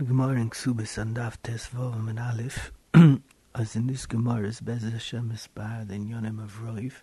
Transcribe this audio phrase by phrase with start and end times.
[0.00, 2.72] The Gemara in Ksubis and Daf Tesvav and Aleph,
[3.54, 7.02] as in this Gemara is Bez Hashem Esbar, in Yonim of Roiv,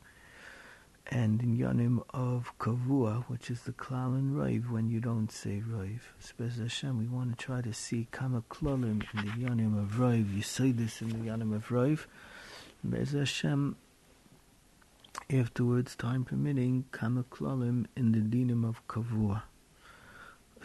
[1.06, 5.62] and in Yonim of Kavua, which is the Klal and Roiv when you don't say
[5.64, 6.00] Roiv.
[6.40, 10.36] Bez Hashem, we want to try to see Kama Klolim in the Yonim of Roiv.
[10.36, 12.08] You say this in the Yonim of Roiv.
[12.84, 13.76] Bez Hashem,
[15.30, 19.44] afterwards, time permitting, Kama Klolim in the Dinim of Kavua.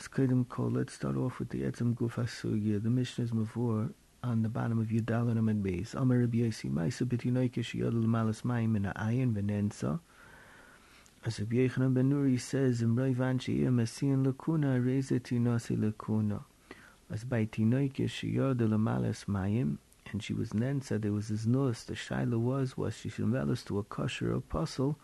[0.05, 2.83] Let's start off with the Etzem Guf HaSugya.
[2.83, 3.93] The Mishnah is Mavur
[4.25, 5.95] on the bottom of Yudal and Amid Beis.
[5.95, 10.01] Amar Rabbi Yosi Maisa B'tinoikesh Yodel Malas Mayim in Ayin V'nensa.
[11.25, 16.43] As Rabbi Yechanan Ben Nuri says, in Roi Vanchi Mesian Lakuna Reze Tinosi Lakuna.
[17.09, 19.79] As by Tinoikesh Yodel Malas Mayim,
[20.11, 21.85] and she was Nensa, there was his nose.
[21.85, 23.33] The Shaila was, was she should
[23.67, 24.99] to a kosher apostle,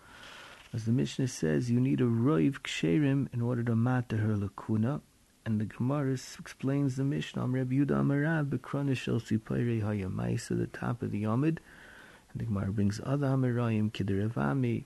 [0.73, 5.01] as the Mishnah says, you need a roiv ksherim in order to matter her lakuna.
[5.47, 10.67] And the Gemara explains the Mishnah, Am Reb Yudah Amarav, Bekronish El Sipayre Hayamaisa, the
[10.67, 11.59] top of the Yomid.
[12.33, 14.85] And the Gemara brings other Amarayim, Kidirevami,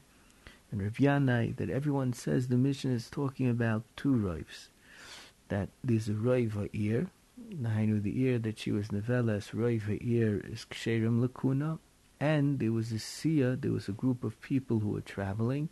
[0.71, 4.69] and Rav Yanai, that everyone says the Mishnah is talking about two roivs.
[5.49, 7.09] That there's a roiv ha'ir,
[7.53, 11.81] Nahainu the ear that she was nevelas, roiv ha'ir is ksherim lakuna,
[12.23, 15.69] and there was a Sia, there was a group of people who were traveling,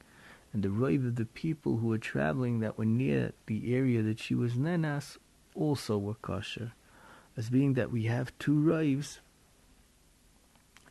[0.53, 4.19] and the Raiv of the people who were traveling that were near the area that
[4.19, 5.17] she was Nenas
[5.55, 6.73] also were kosher.
[7.37, 9.21] As being that we have two Raivs,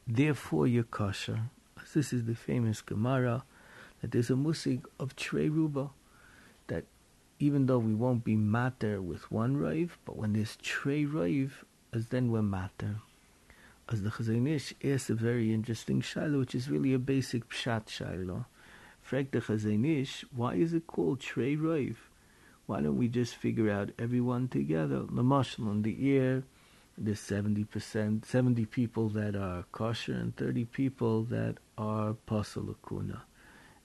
[0.08, 1.50] therefore you're kosher.
[1.84, 3.44] As this is the famous Gemara,
[4.00, 5.90] that there's a musig of Trey Ruba,
[6.68, 6.86] that
[7.38, 11.52] even though we won't be matter with one Raiv, but when there's Trey Raiv,
[11.92, 13.02] as then we're matter
[13.92, 17.88] as the Chazon Ish asks a very interesting shaila, which is really a basic pshat
[17.88, 18.46] shaila.
[19.02, 21.96] Frag the Chazon Ish, why is it called Trey Roiv?
[22.68, 25.06] Why don't we just figure out everyone together?
[25.10, 26.44] The in the ear,
[26.96, 33.22] there's 70%, 70 people that are kosher and 30 people that are pasalakuna.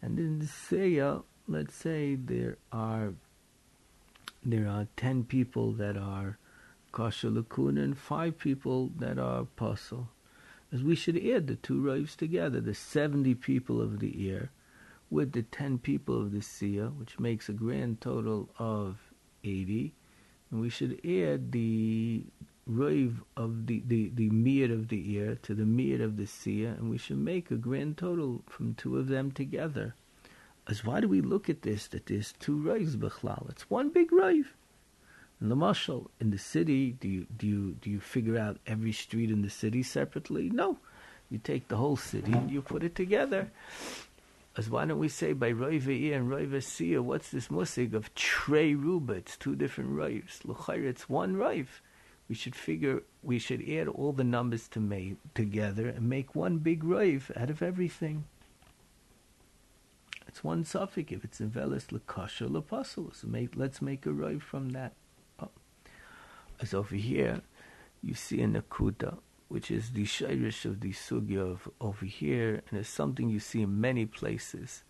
[0.03, 3.14] And in the Seya, let's say there are
[4.44, 6.37] there are 10 people that are
[6.94, 7.44] Kasha
[7.97, 10.10] five people that are apostle.
[10.71, 14.53] As we should add the two raves together, the 70 people of the ear
[15.10, 19.12] with the 10 people of the Sia, which makes a grand total of
[19.43, 19.93] 80.
[20.53, 22.27] And we should add the
[22.65, 26.76] rave of the, the, the mir of the ear to the mir of the Sia,
[26.78, 29.97] and we should make a grand total from two of them together.
[30.69, 33.50] As why do we look at this, that there's two raves, Bechlal?
[33.50, 34.55] It's one big rave.
[35.44, 38.93] In the marshal in the city, do you do you do you figure out every
[38.93, 40.49] street in the city separately?
[40.49, 40.78] No,
[41.28, 43.50] you take the whole city and you put it together.
[44.56, 48.75] As why don't we say by Roiva and Roiva Sia, what's this musig of Trey
[48.75, 49.12] Ruba?
[49.12, 50.47] It's two different Roivs.
[50.47, 51.66] L'chayr, it's one Roiv.
[52.26, 56.82] We should figure, we should add all the numbers to together and make one big
[56.82, 58.25] Roiv out of everything.
[60.26, 61.12] It's one suffix.
[61.12, 63.12] If it's in Velis, L'kasha, L'pasul.
[63.25, 64.94] Make, let's make a Roiv from that.
[66.60, 67.42] As over here,
[68.03, 72.78] you see a nakuda, which is the shirish of the sugya of over here, and
[72.78, 74.84] it's something you see in many places,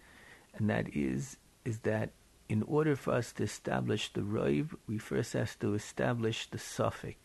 [0.55, 2.11] and that is is that
[2.49, 7.19] in order for us to establish the roiv, we first have to establish the suffix.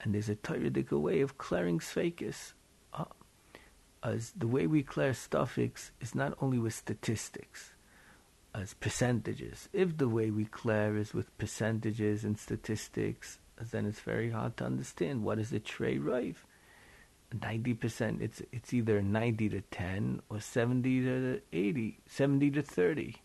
[0.00, 2.52] And there's a Torah way of clearing sfekis.
[2.94, 3.06] Uh,
[4.04, 7.72] as the way we clear suffix is not only with statistics
[8.56, 9.68] as percentages.
[9.72, 13.38] If the way we clear is with percentages and statistics,
[13.70, 16.44] then it's very hard to understand what is a tray rive.
[17.42, 23.16] Ninety percent, it's it's either ninety to ten or seventy to 80, 70 to thirty.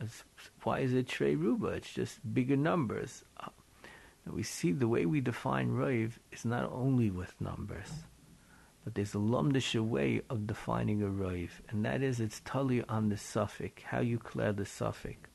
[0.00, 0.22] As,
[0.62, 1.68] why is it tray ruba?
[1.68, 3.24] It's just bigger numbers.
[3.40, 3.48] Uh,
[4.30, 7.88] we see the way we define rive is not only with numbers.
[8.88, 13.10] But there's a lumdisha way of defining a roiv, and that is it's totally on
[13.10, 15.28] the suffix, how you clear the suffix.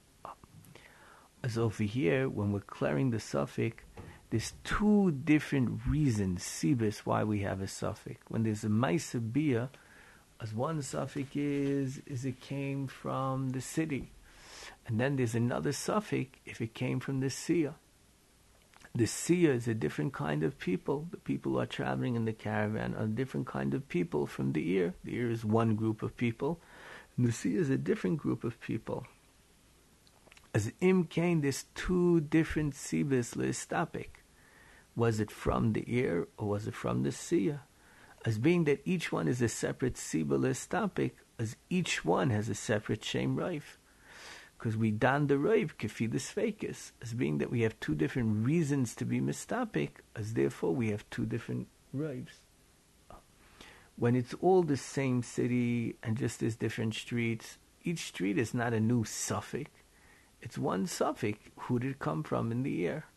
[1.43, 3.83] As over here, when we're clearing the suffix,
[4.31, 8.19] there's two different reasons, sibis, why we have a suffix.
[8.27, 9.69] When there's a maisabia,
[10.41, 14.13] as one suffix is, is it came from the city.
[14.87, 17.69] And then there's another suffix if it came from the sea.
[18.95, 21.07] The Sia is a different kind of people.
[21.09, 24.51] The people who are traveling in the caravan are a different kind of people from
[24.51, 24.93] the ear.
[25.03, 26.59] The ear is one group of people.
[27.17, 29.07] And the Sia is a different group of people.
[30.53, 31.07] As Im
[31.41, 34.21] there's two different Sibis Listapik.
[34.95, 37.61] Was it from the ear or was it from the Sia?
[38.25, 42.53] As being that each one is a separate Siba Listapik, as each one has a
[42.53, 43.77] separate Shem Raif.
[44.63, 48.95] Because we dan the roiv kefidus fakis as being that we have two different reasons
[48.95, 52.39] to be mistapik, as therefore we have two different roivs.
[53.97, 58.71] When it's all the same city and just as different streets, each street is not
[58.71, 59.69] a new suffix.
[60.41, 61.39] It's one suffix.
[61.63, 63.07] Who did it come from in the air?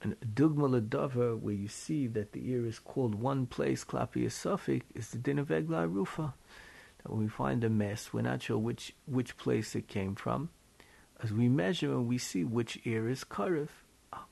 [0.00, 4.96] And dugma ledavar, where you see that the ear is called one place, klapi a
[4.96, 6.34] is the din of rufa.
[7.08, 10.50] We find a mess, we're not sure which which place it came from.
[11.22, 13.68] As we measure and we see which ear is karif.
[14.12, 14.24] Ah.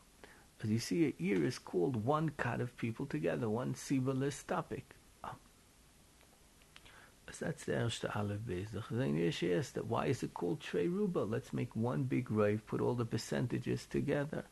[0.63, 4.95] As you see, an ear is called one cut of people together, one sibalis topic.
[5.23, 5.35] Ah.
[7.31, 8.47] So that's the erste Aleph.
[8.47, 11.21] The Chazon asked that why is it called Trey Ruba?
[11.21, 14.45] Let's make one big Rav, put all the percentages together.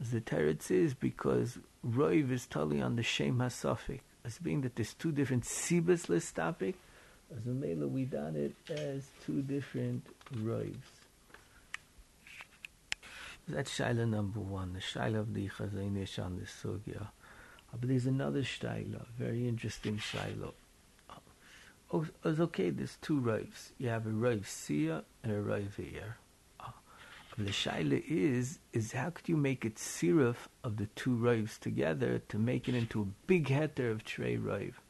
[0.00, 4.76] As the Teretz is because Rav is totally on the Shem HaSafik, as being that
[4.76, 6.74] there's two different Sibas topic.
[7.34, 10.76] As a Mela, we done it as two different Ravs.
[13.48, 17.08] That's Shaila number one, the Shaila of the Chazon Ish on the Sugya.
[17.72, 20.52] But there's another Shaila, very interesting Shaila.
[21.10, 21.14] Oh,
[21.92, 23.70] oh it's okay, there's two Ravs.
[23.78, 26.16] You have a Rav Sia and a Rav here.
[27.38, 32.18] The shaila is, is how could you make it siruf of the two rives together
[32.30, 34.80] to make it into a big heter of trey rive?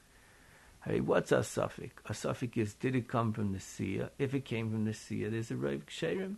[0.88, 2.00] Hey, what's a suffix?
[2.06, 4.12] A suffix is, did it come from the Sia?
[4.20, 6.36] If it came from the Sia, there's a rive ksherim.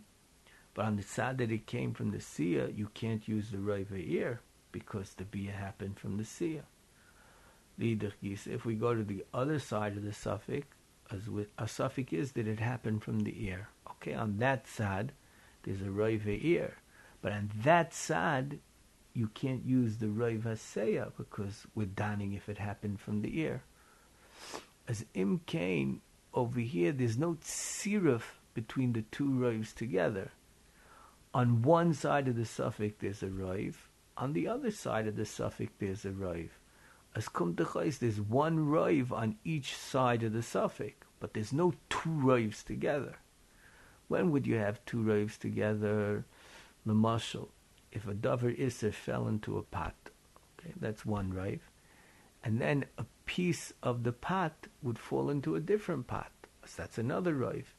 [0.73, 3.91] But on the side that it came from the Sia, you can't use the rive
[3.95, 4.41] ear
[4.71, 6.63] because the Bia happened from the Sia.
[7.77, 10.65] If we go to the other side of the suffix,
[11.11, 13.69] as with a suffix is, did it happen from the ear?
[13.91, 15.11] Okay, on that side,
[15.61, 16.77] there's a Rav ear.
[17.21, 18.57] But on that side,
[19.13, 23.61] you can't use the Rav Haseya because we're dining if it happened from the ear.
[24.87, 26.01] As Im came
[26.33, 30.31] over here, there's no tziruf between the two Ravs together.
[31.33, 33.89] On one side of the suffix, there's a Rav.
[34.17, 36.59] On the other side of the suffix, there's a Rav.
[37.15, 42.09] As kum there's one Rav on each side of the suffix, but there's no two
[42.09, 43.17] Ravs together.
[44.09, 46.25] When would you have two raves together?
[46.83, 47.49] The Lamashal,
[47.91, 49.95] if a davar iser fell into a pot,
[50.59, 51.69] okay, that's one rave,
[52.43, 56.31] and then a piece of the pot would fall into a different pot,
[56.65, 57.75] so that's another rave,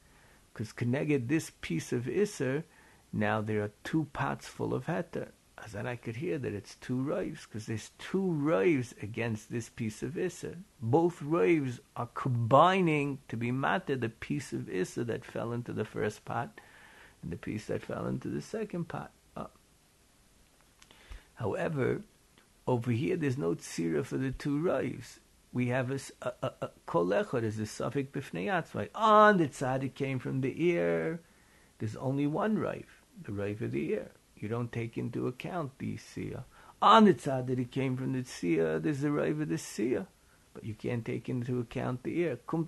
[0.52, 2.64] because connected this piece of iser,
[3.12, 5.31] now there are two pots full of heter
[5.64, 9.69] as then I could hear that it's two raves, because there's two raves against this
[9.69, 10.55] piece of Issa.
[10.81, 15.85] Both raves are combining to be matter the piece of Issa that fell into the
[15.85, 16.61] first pot
[17.23, 19.11] and the piece that fell into the second pot.
[19.37, 19.46] Uh,
[21.35, 22.03] however,
[22.67, 25.20] over here there's no tzira for the two raves.
[25.52, 29.94] We have a, a, a, kolechot is a suffix b'fnei On ah, the tzad it
[29.94, 31.20] came from the ear.
[31.79, 35.97] There's only one rave, the rave of the ear you don't take into account the
[35.97, 36.44] Sia.
[36.81, 40.06] On the tzad that it came from the Sia, there's the Rive of the Sia.
[40.55, 42.38] But you can't take into account the ear.
[42.46, 42.67] Kum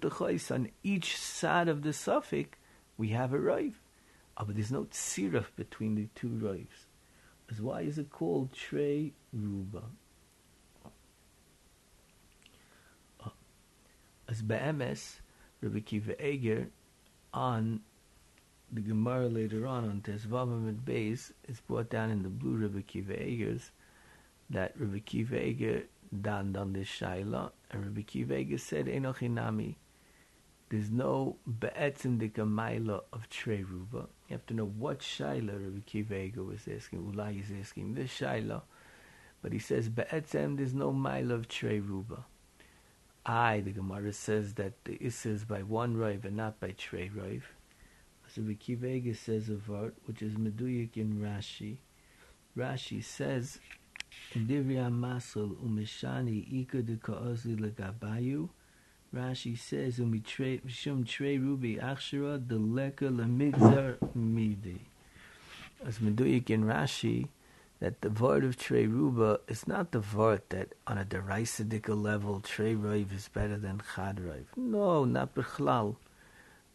[0.50, 2.58] on each side of the suffix,
[2.96, 3.81] we have a Rive.
[4.37, 6.87] Oh, ah, but there's no tziraf between the two Rives.
[7.50, 9.82] As why is it called Trey Ruba?
[14.32, 15.20] As Be'emes,
[15.61, 16.70] Rabbi Kiva Eiger,
[17.34, 17.81] on
[18.73, 22.80] the Gemara later on on Tezvavim and Beis is brought down in the blue Rebbe
[22.80, 23.73] Kiva Eigers
[24.49, 25.83] that Rebbe Kiva Eiger
[26.23, 29.75] donned on this Shaila and Rebbe Kiva Eiger said Enochinami
[30.71, 34.09] there's no be'etzim de Maila of Trey Ruba.
[34.28, 37.12] You have to know what Shaila Rebbe Kiva Eiger was asking.
[37.12, 38.62] Ulai is asking this Shaila.
[39.42, 42.25] But he says be'etzim there's no Maila of Trey Ruba.
[43.25, 47.09] I, the Gemara says that the Issa is by one Rive and not by Trey
[47.14, 47.47] Rive.
[48.35, 51.76] So Vekivega says a vart, which is Meduyik in Rashi.
[52.57, 53.59] Rashi says,
[54.35, 58.49] Divya Masal Umishani Ika de Kaozi Legabayu.
[59.14, 64.81] Rashi says, Umishum Tre Rubi Akshara Deleka Lemigzar Midi.
[65.87, 67.29] As Meduyik in Rashi,
[67.83, 72.39] that the vart of Trey Ruba is not the vart that on a deraisadika level
[72.39, 74.47] Trey Rive is better than Chad Rive.
[74.57, 75.97] No, not Bechlal.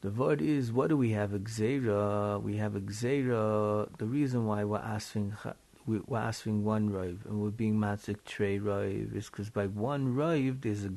[0.02, 1.30] The word is, what do we have?
[1.30, 2.42] Xera.
[2.42, 3.88] We have Xera.
[3.98, 5.38] The reason why we're asking
[5.86, 10.60] we're asking one rive and we're being matzik trey rive is because by one rive
[10.60, 10.90] there's a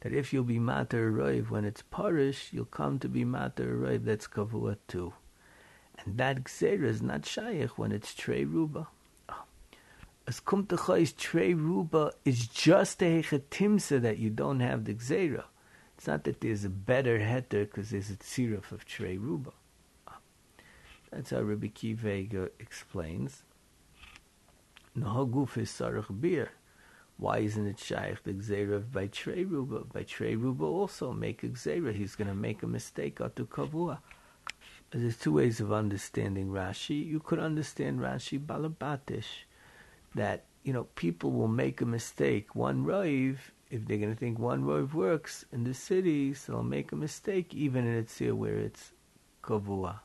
[0.00, 4.06] that if you'll be matter rive when it's parish, you'll come to be matter rive
[4.06, 5.12] that's kavua too.
[6.04, 8.88] And that Xera is not shaykh when it's trey ruba.
[9.28, 9.44] Ah.
[10.26, 15.44] As kumtachais trey ruba is just a hechetimsa that you don't have the Xera.
[15.96, 19.52] It's not that there's a better heter because there's a tziruf of Trey Ruba.
[20.08, 20.18] Ah.
[21.10, 23.42] That's how Rabbi Kivega explains.
[24.98, 26.50] Nahaguf is sarach beer.
[27.16, 29.84] Why isn't it shaykh the gzera by Trey Ruba?
[29.84, 31.94] By Trey Ruba also make a gzera.
[31.94, 33.98] He's going to make a mistake out to kavua.
[34.96, 37.04] There's two ways of understanding Rashi.
[37.04, 39.42] You could understand Rashi balabatish,
[40.14, 42.54] that you know people will make a mistake.
[42.54, 46.62] One rive, if they're going to think one rive works in the city, so they'll
[46.62, 48.92] make a mistake even in a tzir where it's
[49.42, 49.98] kavua.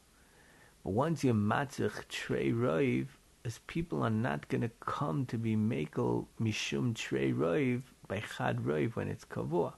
[0.83, 3.15] But once you matzich trey rive,
[3.45, 8.57] as people are not going to come to be makel mishum trey roiv by chad
[8.61, 9.73] roiv when it's kavua.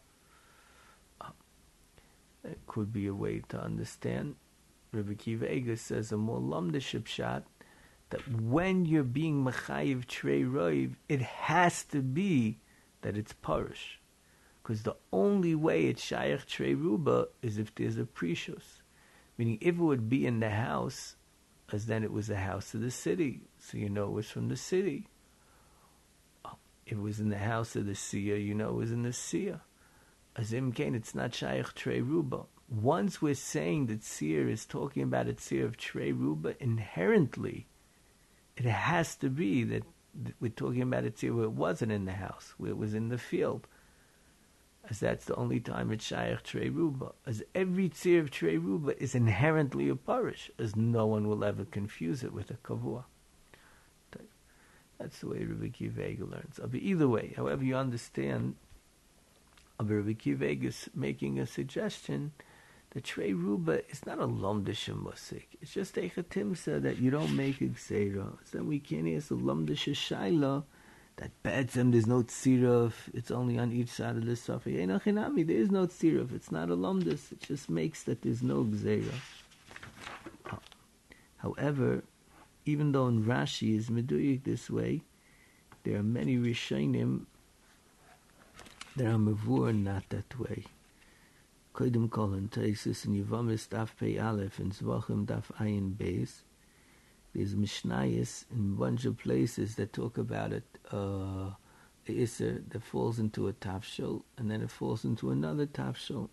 [1.19, 1.33] Um,
[2.43, 4.35] that could be a way to understand.
[4.93, 6.41] Rabbi Kiva Eiger says a more
[7.05, 7.43] shot
[8.09, 12.59] that when you're being mechayiv trey roiv, it has to be
[13.01, 13.99] that it's parish.
[14.61, 18.81] Because the only way it's shayach trey ruba is if there's a precious.
[19.37, 21.15] Meaning if it would be in the house,
[21.71, 24.49] as then it was the house of the city, so you know it was from
[24.49, 25.07] the city.
[26.85, 29.13] If it was in the house of the Sia, you know it was in the
[29.13, 29.61] Sia.
[30.35, 32.43] Azim Kain, it's not Shaykh Trey Ruba.
[32.71, 37.67] Once we're saying that Seir is talking about a Seir of Trey Ruba, inherently,
[38.55, 39.83] it has to be that,
[40.39, 43.09] we're talking about a Seir where it wasn't in the house, where it was in
[43.09, 43.67] the field
[44.89, 47.13] as that's the only time it's Shaykh Trey Ruba.
[47.25, 51.65] As every tzir of Trey Ruba is inherently a parish, as no one will ever
[51.65, 53.05] confuse it with a kavua.
[54.97, 56.59] That's the way Rabbi Kivega learns.
[56.73, 58.55] Either way, however you understand,
[59.79, 62.33] Rabbi Kivega is making a suggestion
[62.91, 65.57] that Trey Ruba is not a lomdish musik.
[65.61, 68.37] It's just a chatimsa that you don't make a gzeira.
[68.43, 70.63] So then we can't ask a lomdish shaila
[71.17, 74.75] that Be'etzem there's no tziruf, it's only on each side of the suffix.
[74.75, 79.13] There is no tziruf, it's not a lumdus, it just makes that there's no gzeira.
[81.37, 82.03] However,
[82.65, 85.01] even though in Rashi is meduyik this way,
[85.83, 87.25] there are many Rishonim
[88.95, 90.65] that are mavur not that way.
[91.73, 96.41] Kodim kol in Taisus and Yevamis daf pei aleph and Zvachim daf ayin beis,
[97.33, 101.51] there's Mishnayos in a bunch of places that talk about it, uh,
[102.05, 106.29] the Isser that falls into a tafshil, and then it falls into another tafshil.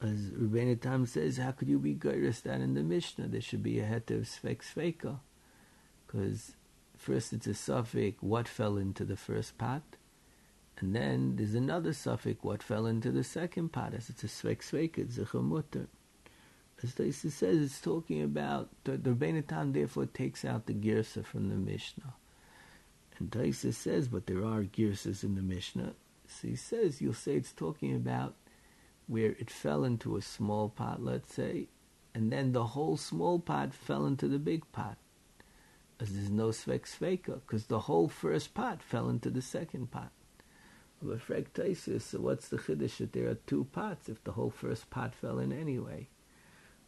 [0.00, 3.28] As Rebbeinu Tam says, how could you be geiris that in the Mishnah?
[3.28, 5.18] There should be a het of svek sveka.
[6.06, 6.52] Because
[6.96, 9.82] first it's a suffix, what fell into the first pot,
[10.78, 14.58] and then there's another suffix, what fell into the second pot, as it's a svek
[14.58, 15.86] sveka, it's a chamutter
[16.82, 21.48] as Taisa says, it's talking about the, the Rebbeinu therefore takes out the girsa from
[21.48, 22.14] the Mishnah.
[23.18, 25.94] And Taisa says, but there are girsas in the Mishnah.
[26.28, 28.34] So he says, you'll say it's talking about
[29.06, 31.68] where it fell into a small pot, let's say,
[32.14, 34.98] and then the whole small pot fell into the big pot.
[35.98, 40.12] As there's no svek sveka, because the whole first pot fell into the second pot.
[41.06, 45.38] So what's the chiddush that there are two pots if the whole first pot fell
[45.38, 46.08] in anyway?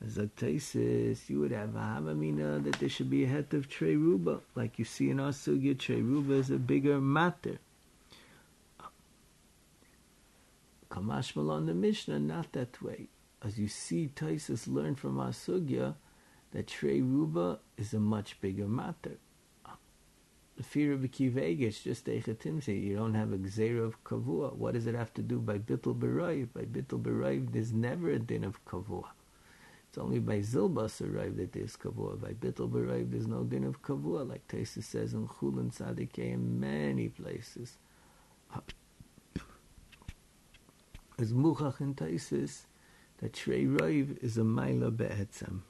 [0.04, 3.68] As a tesis, you would have a havamina that there should be a het of
[3.68, 5.76] trey ruba, like you see in our sugya.
[5.76, 7.58] Trey ruba is a bigger matter.
[10.90, 13.08] Kamash on the Mishnah, not that way.
[13.42, 15.96] As you see, Taisus learned from our sugya
[16.52, 19.18] that trey ruba is a much bigger matter.
[20.58, 22.68] The fear of a kivega, it's just echetimse.
[22.68, 24.54] You don't have a gzera of kavua.
[24.54, 26.48] What does it have to do by bittul berayv?
[26.52, 29.06] By bittul berayv, there's never a din of kavua.
[29.88, 32.20] It's only by Zilbas arrived that there's Kavua.
[32.20, 36.60] By Bittel arrived there's no din of Kavua, like Taisa says in Chulin Tzadikeh in
[36.60, 37.78] many places.
[41.18, 42.66] As Muchach in Taisis,
[43.18, 45.62] that Shrei Raiv is a Maila Be'etzem.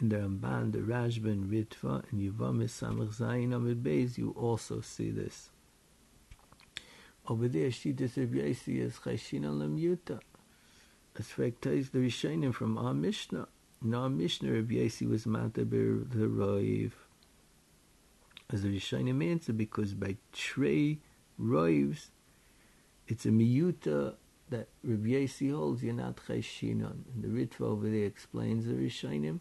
[0.00, 5.10] In the Ramban, the Rashba, Ritva, and Yevamis Samach Zayin Amid Beis, you also see
[5.10, 5.50] this.
[7.26, 9.76] Over there, Rabbi Yossi is Chayshina Lam
[11.18, 13.48] as Frektais the Rishonim from our Mishnah.
[13.82, 16.92] In our Mishnah, Rabbi Yossi was Matabir the Roiv.
[18.50, 21.00] As the Rishonim answer, because by Trey
[21.40, 22.10] Roivs,
[23.08, 24.14] it's a miyuta
[24.50, 27.02] that Rabbi Yossi holds, you're not Chayshinon.
[27.12, 29.40] And the Ritva over there explains the Rishonim.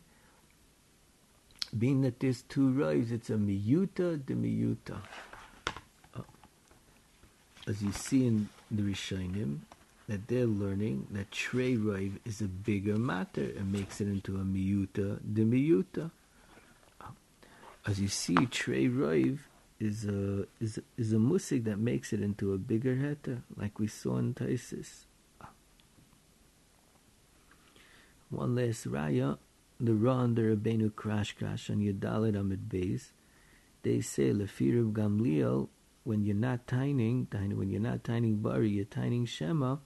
[1.77, 4.97] Being that there's two Roivs, it's a miyuta the miyuta.
[6.15, 6.23] Oh.
[7.67, 9.59] As you see in the Rishonim,
[10.07, 14.39] that they're learning that Trey Roiv is a bigger matter and makes it into a
[14.39, 16.11] miyuta de miyuta.
[17.01, 17.11] Oh.
[17.85, 19.39] As you see, Trey Roiv
[19.79, 23.87] is a is is a musik that makes it into a bigger heter, like we
[23.87, 25.05] saw in Taisis.
[28.29, 29.37] One last raya,
[29.79, 33.11] the Ra and the Rabbeinu Crash Crash on Yadalit Amid Beis.
[33.83, 35.69] They say Lefirub Gamliel
[36.03, 39.77] when you're not tining, when you're not tining Bari, you're tining Shema,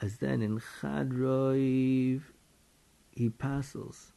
[0.00, 2.22] as then in Chad Roiv
[3.10, 4.12] he passes.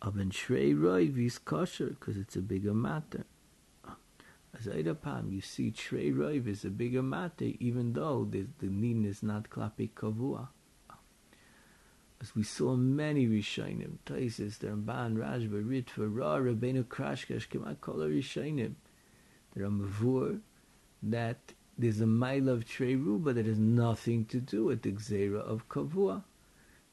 [0.00, 3.26] Aber in Shrei Roiv he's kosher because it's a bigger matter.
[4.58, 9.04] As Eidapam, you see Shrei Roiv is a bigger matter even though the, the Nin
[9.04, 10.48] is not Klapi Kavua.
[12.20, 17.98] As we saw many Rishonim, Taisis, the Ramban, Rashba, Ritva, Ra, Rabbeinu Krashkash, Kemat Kol
[17.98, 18.74] Rishonim,
[19.54, 20.40] the Ramavur,
[21.02, 21.38] that
[21.78, 25.68] there's a mile of Treru, but it has nothing to do with the Gzera of
[25.68, 26.24] Kavua.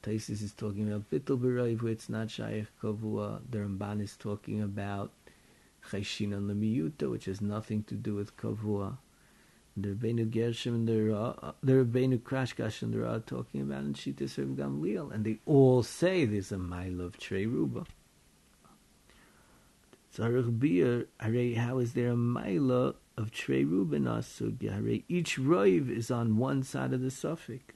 [0.04, 3.42] Taisis is talking about Bittul Berayv, where it's not Shaykh Kavua.
[3.50, 5.12] The Ramban is talking about
[5.90, 8.98] Chayshin on the Miyuta, which has nothing to do with Kavua.
[9.78, 13.94] The Rabbeinu Gershom and the Ra, the Rabbeinu Krashkash and the Ra talking about in
[13.94, 17.86] Shittis Rav Gamliel, and they all say there's a mile of Treruba.
[20.16, 21.08] Tzarech Bir,
[21.60, 25.04] how is there a mile of Trey Ruben Asugya?
[25.10, 27.74] Each roiv is on one side of the suffix.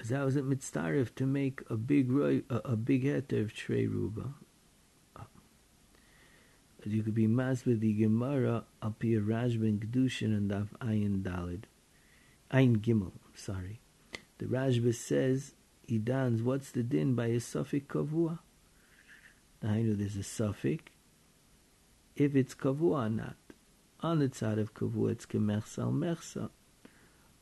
[0.00, 3.88] As was at Mitzdarif to make a big roiv, a, a big heter of Trey
[3.88, 4.34] Ruba.
[6.88, 11.64] You could be mas with the Gemara al pi Rashba Kedushin and Daf Ayin Dalid.
[12.52, 13.80] Ayin Gimel, sorry.
[14.38, 15.54] The Rashba says,
[15.88, 18.38] he dons, what's the din by a suffix kavua?
[19.64, 20.84] I know there's a suffix.
[22.14, 23.36] If it's kavua or not.
[24.00, 26.50] On the side of kavua, it's kemersal mersa.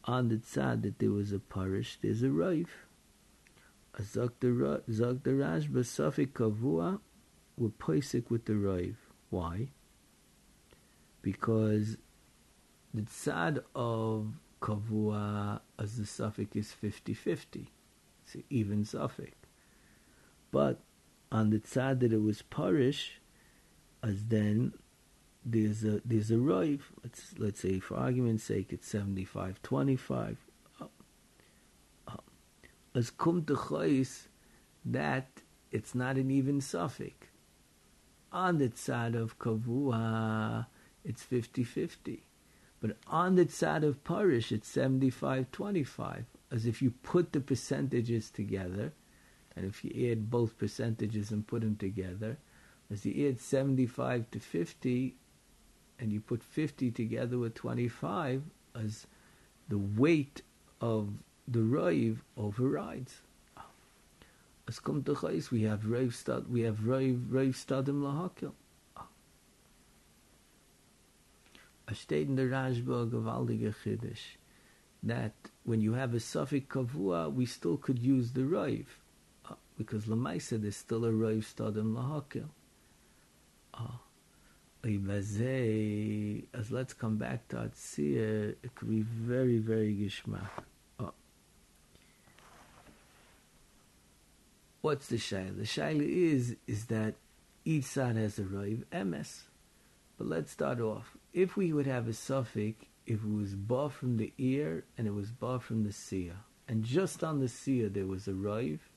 [0.05, 2.69] On the side that there was a parish, there's a roif.
[4.03, 7.01] Zog the Rashba suffix kavua,
[7.59, 8.97] we're with the roif.
[9.35, 9.71] Why?
[11.21, 11.97] Because
[12.93, 14.29] the side of
[14.63, 17.67] kavua as the suffix is 50-50.
[18.23, 19.33] It's an even suffix.
[20.53, 20.83] But
[21.33, 23.21] on the side that it was parish,
[24.05, 24.73] as then
[25.45, 26.83] there's a there's a roiv.
[27.03, 30.37] Let's let's say for argument's sake it's 75-25.
[32.95, 34.05] As kum to
[34.85, 35.43] that
[35.73, 37.34] it's not an even suffix.
[38.35, 40.67] On the side of kavua,
[41.05, 42.19] it's 50-50.
[42.81, 48.93] But on the side of parish, it's 75-25 as if you put the percentages together,
[49.55, 52.37] and if you add both percentages and put them together,
[52.91, 55.15] as you add 75 to 50,
[56.01, 58.43] and you put 50 together with 25,
[58.75, 59.07] as
[59.69, 60.43] the weight
[60.81, 61.09] of
[61.47, 63.21] the Raiv overrides.
[64.67, 68.53] As come to Chais, we have Raiv Stad, we have Raiv, Raiv Stadim Lahakil.
[71.87, 74.39] A steht in der Rashba gewaltige Chiddush
[75.05, 78.87] that when you have a suffix kavua, we still could use the roiv,
[79.49, 82.49] uh, because lemaisa there's still a roiv stadim lahakil.
[83.75, 83.99] Uh,
[86.55, 90.49] as let's come back to Atzir, it could be very, very gishmak.
[94.85, 95.57] What's the shaila?
[95.57, 97.15] The shaila is is that
[97.65, 99.45] each side has a roiv ms.
[100.19, 101.17] But let's start off.
[101.33, 105.15] If we would have a suffix if it was bar from the ear and it
[105.15, 106.37] was bar from the seer.
[106.69, 108.91] And just on the seer there was a rive,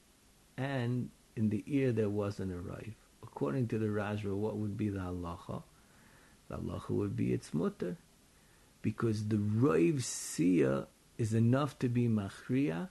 [0.58, 2.96] and in the ear there wasn't a rive.
[3.24, 5.64] According to the Rashba, what would be the halacha?
[6.50, 7.96] The halacha would be its mutter.
[8.82, 12.90] Because the rive seer is enough to be machriya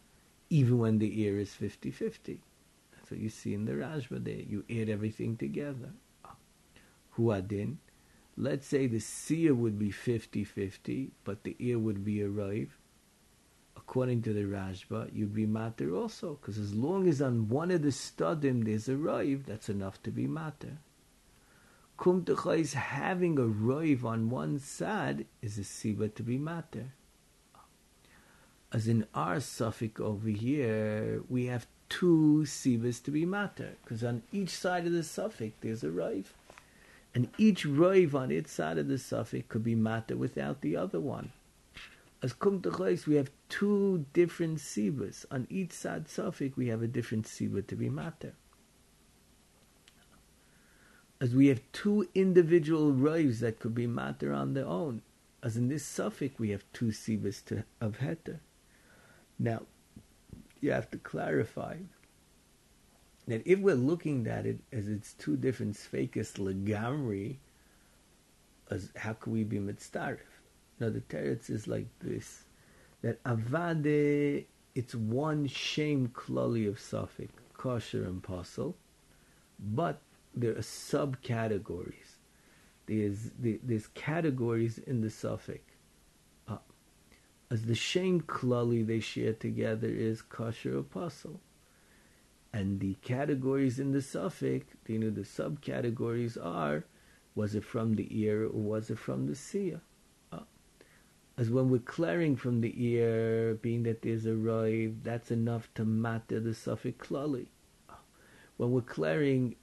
[0.48, 2.38] even when the ear is 50-50.
[3.10, 4.34] What you see in the Rashba there.
[4.34, 5.90] You add everything together.
[7.16, 7.76] Huadin,
[8.36, 12.68] let's say the seer would be 50-50, but the ear would be a raiv,
[13.76, 17.82] according to the Rashba, you'd be matter also, because as long as on one of
[17.82, 20.78] the studim there's a raiv, that's enough to be matter.
[21.96, 22.26] Kum
[22.74, 26.92] having a raiv on one side is a siba to be matter.
[28.72, 34.22] As in our suffix over here, we have two sibas to be matter, because on
[34.33, 36.27] each side of the suffix there's a raiv
[37.16, 41.01] and each roiv on its side of the suffix could be matter without the other
[41.01, 41.33] one.
[42.22, 42.62] As kum
[43.07, 45.25] we have two different sibas.
[45.31, 48.35] On each side suffix, we have a different siba to be matter.
[51.18, 55.01] As we have two individual roivs that could be matter on their own.
[55.42, 58.40] As in this suffix, we have two sibas to, of heter.
[59.38, 59.62] Now,
[60.66, 61.76] you have to clarify
[63.29, 67.37] that if we're looking at it as it's two different sfekis legamri,
[68.70, 70.18] as how can we be mitzdarif?
[70.81, 72.44] Now the teretz is like this:
[73.02, 78.74] that avade, it's one shame klali of suffix, kosher and pasul,
[79.59, 80.00] but
[80.35, 82.18] there are subcategories.
[82.87, 85.62] There's there's categories in the suffix.
[87.48, 91.40] As the shame klali they share together is kosher apostle.
[92.52, 96.85] And the categories in the suffix, you know, the subcategories are
[97.35, 99.82] was it from the ear or was it from the seer?
[100.32, 100.40] Uh,
[101.37, 105.85] as when we're clearing from the ear, being that there's a rive, that's enough to
[105.85, 107.48] matter the suffix klali.
[107.90, 107.94] Uh,
[108.56, 109.54] when we're clearing,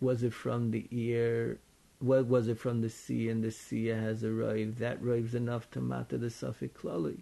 [0.00, 1.60] was it from the ear?
[2.00, 3.28] What was it from the sea?
[3.28, 4.78] And the sea has a rive.
[4.78, 7.20] That rive's enough to matter the suffix klali.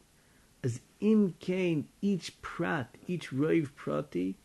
[0.62, 4.36] As in Cain, each prat, each rive prati,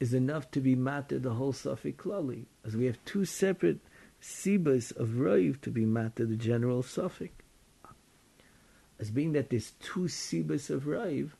[0.00, 2.44] is enough to be matter the whole suffix klali.
[2.64, 3.78] As we have two separate
[4.20, 7.32] sibas of Rav to be matter the general suffix.
[8.98, 11.36] As being that there's two sibas of Rav,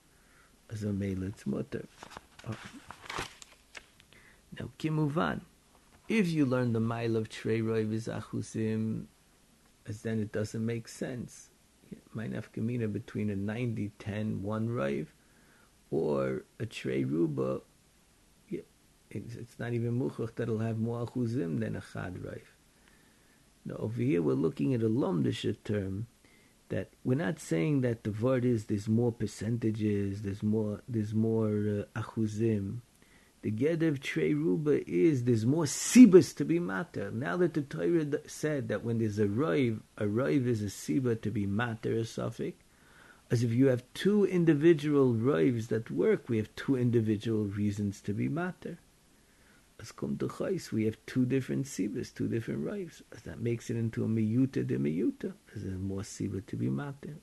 [0.71, 1.87] as a melet's mutter.
[4.59, 5.41] Now, kimuvan,
[6.09, 9.05] if you learn the mile of Trey Rav is achusim,
[9.87, 11.51] as then it doesn't make sense.
[12.13, 15.13] Might have kamina between a 90 10 one Rav
[15.91, 17.61] or a Trey Ruba.
[19.11, 22.43] It's, it's not even muchach that'll have more achuzim than a chad Rav.
[23.65, 26.07] Now, over here, we're looking at a lomdisha term
[26.69, 31.49] that we're not saying that the word is there's more percentages, there's more, there's more
[31.97, 32.81] uh, achuzim.
[33.43, 37.11] The get of Trey Ruba is there's more sibas to be matter.
[37.11, 41.21] Now that the Torah said that when there's a rive, a rive is a siba
[41.23, 42.57] to be matter, a suffix.
[43.31, 48.15] As if you have two individual rives that work, we have two individual reasons to
[48.15, 48.79] be matter.
[49.81, 53.03] As come to chais, we have two different sibas, two different rives.
[53.13, 55.35] As that makes it into a miyuta de miyuta.
[55.55, 57.19] As there's more siba to be matter.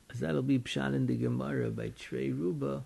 [0.19, 2.83] that'll be pshan in the Gemara by Trey Ruba,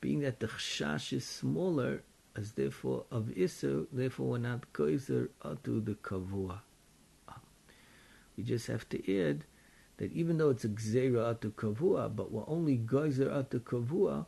[0.00, 2.02] being that the chashash is smaller,
[2.36, 6.60] as therefore of Isu, therefore we're not koizer atu the kavua.
[8.36, 9.44] We just have to add
[9.96, 14.26] that even though it's a gzera atu kavua, but we're only geyser atu kavua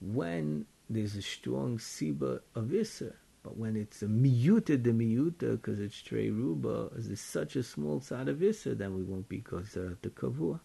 [0.00, 3.12] when there's a strong siba of Isser.
[3.42, 8.00] But when it's a miyuta de miyuta, because it's Trey Ruba, it's such a small
[8.00, 10.60] side of Isser, then we won't be geyser atu kavua.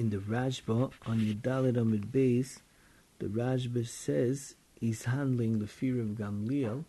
[0.00, 2.60] In the Rashba on Yudalit Amid base,
[3.18, 6.86] the Rashba says he's handling the fear of Gamliel,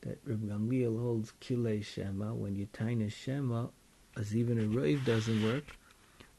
[0.00, 3.66] that Reb Gamliel holds Kilei Shema, when you taina Shema,
[4.16, 5.76] as even a Rave doesn't work.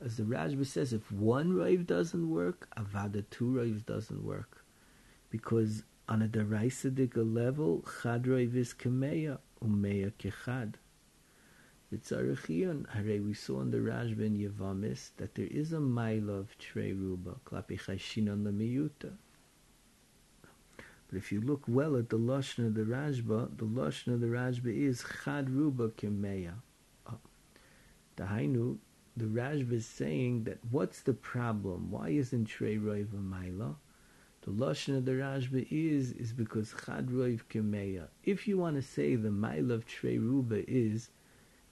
[0.04, 4.66] As the Rashba says, if one Rave doesn't work, Avada two Raves doesn't work.
[5.30, 10.74] Because on a Daraisadika level, Chad Rave is Kameya, Umeya Kechad.
[11.92, 12.84] We saw in
[13.72, 19.14] the Rashba in Yavamis that there is a mile of Trei Ruba, klapi chayshinon lemiyuta.
[21.08, 24.28] But if you look well at the Lashon of the Rashba, the Lashon of the
[24.28, 26.54] Rashba is Chad Ruba Kemeya.
[27.08, 27.18] Ah.
[28.16, 28.78] The Dahainu,
[29.18, 31.90] the Rashba is saying that what's the problem?
[31.90, 33.74] Why isn't Trei Roiv a Maila?
[34.42, 38.10] The Lashon of the Rashba is, is because Chad Roiv Kemeya.
[38.24, 41.10] If you want to say the Maila of Trei Ruba is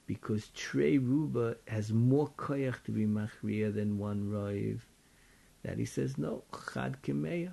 [0.08, 4.80] because Trey Ruba has more koyach to be machriya than one Raiv.
[5.62, 7.52] That he says, no, chad kemeya.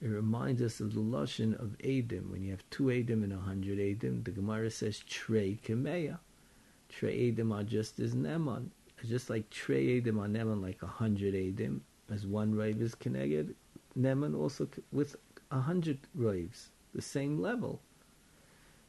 [0.00, 2.30] It reminds us of the lashon of Adam.
[2.30, 6.18] When you have two Adam and a hundred Adam, the Gemara says Trey kemeya.
[6.88, 8.68] Trey Adam are just as Neman.
[9.04, 13.56] Just like Trey Adam are Neman like a hundred Adam, as one Raiv is connected,
[13.98, 15.16] Neman also with
[15.50, 17.80] a hundred Raivs, the same level.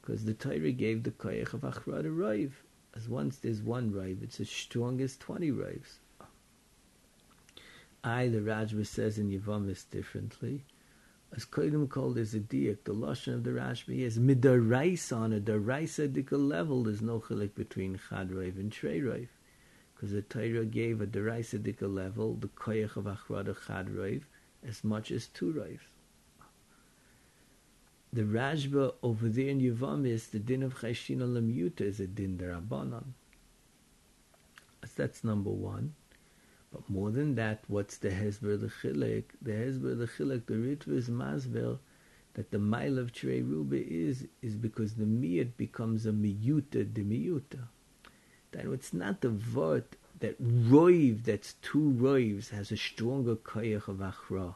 [0.02, 2.52] Because the Torah gave the koyach of Achrad a Raiv
[2.96, 6.00] as once there's one rive, it's as strong as 20 rives.
[8.04, 10.64] I, the Rashba says in Yavamis differently.
[11.36, 15.40] As Kodim called there's a diak, the Lashon of the Rashba is midaraisa on a
[15.40, 19.28] daraisa dika level, there's no chilik between Chad Raiv and Trey Raiv.
[19.94, 24.24] Because the Torah gave a daraisa dika level, the koyach of Achrad Chad Raiv,
[24.66, 25.95] as much as two Raivs
[28.16, 33.04] the Rashba over there in Yavamis, the din of Chayshin Lamuta is a din derabanan.
[34.96, 35.94] That's number one.
[36.72, 39.26] But more than that, what's the Hezber the Chilek?
[39.42, 41.80] The Hezber the Chilek, the Ritva is Masvel,
[42.36, 47.04] that the mile of Trey Ruba is, is because the miyut becomes a miyuta de
[47.04, 47.68] miyuta.
[48.52, 53.98] That it's not the vort that roiv, that's two roivs, has a stronger koyach of
[53.98, 54.56] achra.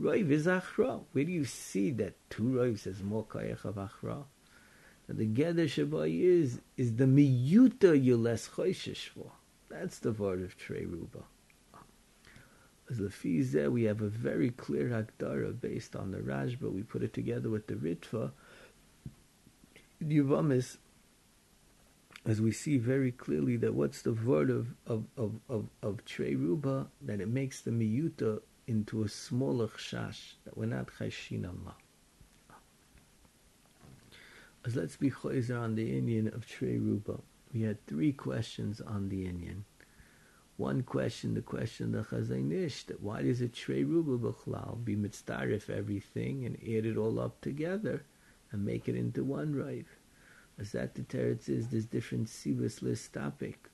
[0.00, 1.02] Roiv is achra.
[1.12, 4.24] Where do you see that two roivs has more koyach of achra?
[5.06, 9.32] That the Geder Shabbai is, is the miyuta you less choishish for.
[9.70, 11.24] That's the word of Trey Ruba.
[12.90, 16.70] As Lefizeh, we have a very clear Hagdara based on the Rashba.
[16.70, 18.32] We put it together with the Ritva.
[20.04, 20.76] Yuvamis,
[22.24, 26.34] as we see very clearly that what's the word of, of, of, of, of Trey
[26.34, 31.76] Ruba, that it makes the Miyuta into a smaller chash, that we're not Chashin Allah.
[34.64, 37.20] As let's be choizer on the Indian of Trey Ruba.
[37.52, 39.64] We had three questions on the Indian.
[40.56, 45.70] One question, the question the Chazanish, that why does a Trey Ruba B'chlal be mitzdarif
[45.70, 48.04] everything and add it all up together
[48.50, 49.98] and make it into one rive?
[50.58, 53.68] As that the teretz is, there's different sivas list topic.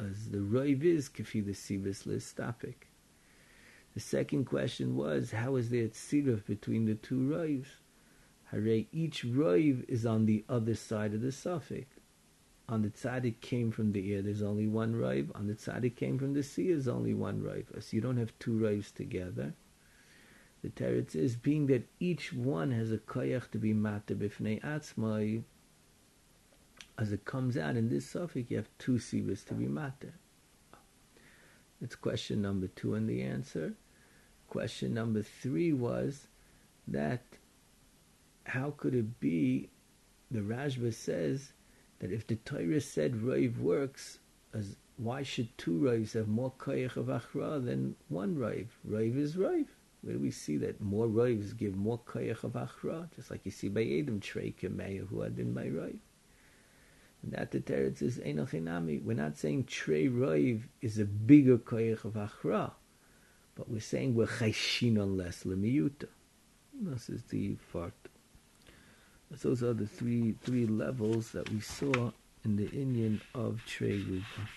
[0.00, 2.88] As the rive is kafi the sivas list topic.
[3.94, 7.68] The second question was, how is there tziruf between the two rives?
[8.50, 12.00] Hare, each rive is on the other side of the suffix
[12.68, 15.30] on the tzaddik came from the air, there's only one rive.
[15.34, 17.70] On the tzaddik came from the sea, there's only one rive.
[17.78, 19.52] So you don't have two rives together.
[20.62, 25.42] The teretz is being that each one has a koyach to be mata b'fnei atzmai.
[26.96, 30.12] As it comes out in this suffix, you have two sivas to be mata.
[31.82, 33.74] It's question number two, and the answer.
[34.48, 36.28] Question number three was
[36.86, 37.22] that
[38.46, 39.70] how could it be?
[40.30, 41.52] The Rashba says
[41.98, 44.18] that if the Torah said Raiv works,
[44.52, 48.68] as why should two Raivs have more Koyach of Achra than one Raiv?
[48.88, 49.66] Raiv is Raiv.
[50.02, 53.08] Where do we see that more Raivs give more Koyach of Achra?
[53.16, 55.98] Just like you see by Adam Trey Kemeya who had been by Raiv.
[57.22, 59.02] And that the Teretz is Enochinami.
[59.02, 62.72] We're not saying Trey Raiv is a bigger Koyach of Achra,
[63.54, 66.08] but we're saying we're Chayshin on less Lemiyuta.
[66.80, 67.92] This is the part
[69.42, 72.10] those are the three three levels that we saw
[72.44, 74.48] in the Indian of Trey Rupa.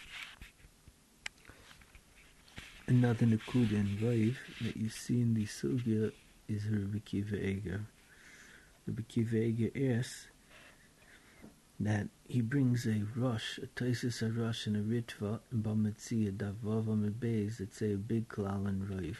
[2.87, 6.11] Another Nakuda and Raiv that you see in the Sugya
[6.47, 7.81] is Rabbi Kiva Eiger.
[8.85, 10.27] Rabbi Kiva Eiger asks
[11.79, 16.85] that he brings a rush, a Taisis a rush and a Ritva in Bamatzia Davav
[16.85, 19.17] Amabez that say a big klal and Raiv.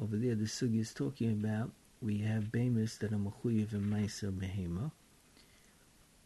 [0.00, 4.32] Over there the sugi is talking about we have behemoths that are mechuyev and meiser
[4.32, 4.92] behema.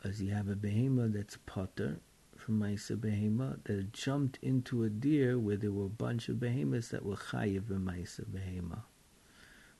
[0.04, 1.98] As you have a behema that's potter
[2.36, 6.88] from meiser behema that jumped into a deer where there were a bunch of behemoths
[6.88, 8.82] that were chayev and meiser behema.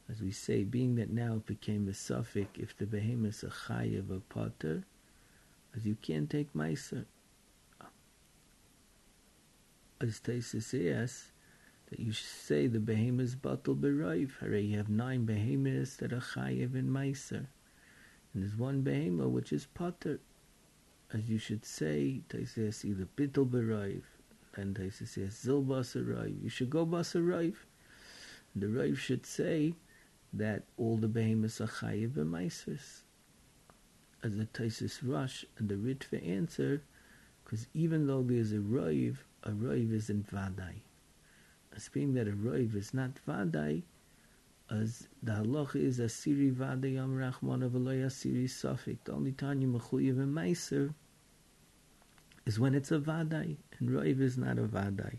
[0.09, 4.11] As we say, being that now it became a suffix, if the behemoths are chayev
[4.11, 4.85] or potter,
[5.77, 7.05] as you can't take meiser.
[7.81, 7.87] Uh,
[10.01, 11.33] as Taisus says,
[11.91, 14.33] that you say the behemoths batal berayv.
[14.41, 17.47] Hooray, you have nine behemoths that are chayiv in meiser.
[18.33, 20.21] And there's one behemoth which is potter.
[21.13, 24.03] As you should say, Taisis either bittel berayv,
[24.57, 26.43] then Taisis says zil basarayv.
[26.43, 27.57] You should go basarayv.
[28.57, 29.75] The Rav should say
[30.33, 33.03] that all the behemoths are chayiv in meisers.
[34.23, 36.83] As the Taisis rush and the Ritva answer,
[37.45, 40.83] because even though there's a Rav, a Rav isn't vadai
[41.75, 43.83] as being that a roiv is not vadai,
[44.71, 48.99] as the halacha is a siri vadai yam rachman of a siri safik.
[49.05, 50.95] The only you mechuyev and meiser
[52.47, 55.19] is when it's a vadai, and roiv is not a vadai.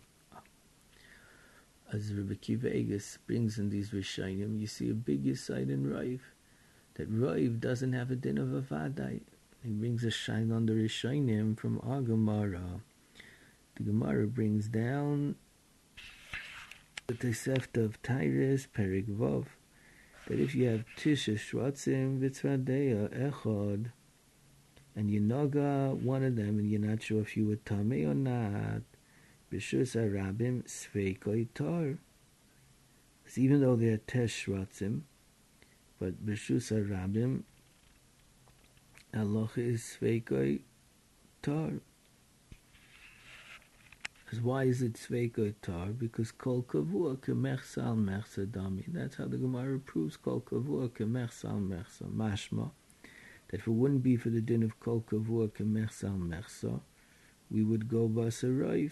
[1.91, 6.21] As Rabbi Kiva Eges brings in these Rishonim, you see a big side in roiv,
[6.95, 9.21] that roiv doesn't have a din of a vadai.
[9.63, 12.81] He brings a shine on the Rishonim from Agamara.
[13.75, 15.35] The Gemara brings down
[17.07, 19.45] the Tosefta of Tyrus, Perik Vov,
[20.27, 23.91] that if you have Tisha Shratzim Vitzradeya Echod,
[24.95, 28.81] and you one of them, and you're not sure if you were Tame or not,
[29.51, 31.97] Bishus Arabim Sveikoi Tar.
[33.35, 35.01] Even though they're Tesh Shratzim,
[36.03, 37.43] but Bishus Arabim,
[39.15, 40.59] Allah is Sveikoi
[41.41, 41.71] Tar
[44.41, 45.87] why is it Sveika Tar?
[45.87, 48.85] Because Kol Kavua Kemechsal Mechsa Dami.
[48.87, 52.11] That's how the Gemara proves Kol Kavua Kemechsal Mechsa.
[52.11, 52.71] Mashma.
[53.49, 56.81] That if it wouldn't be for the din of Kol Kavua Kemechsal Mechsa,
[57.51, 58.91] we would go Basarayv.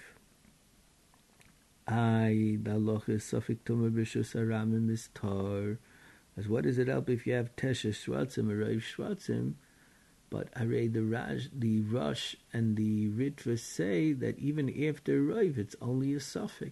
[1.88, 5.80] I, the Allah is Safik Tumah Bishus Aramim is Tar.
[6.38, 9.56] As what does it help if you have Tesha Shvatzim or Rav Shvatzim?
[10.30, 16.14] But read the the Rush and the Ritva say that even after Rav, it's only
[16.14, 16.72] a suffix.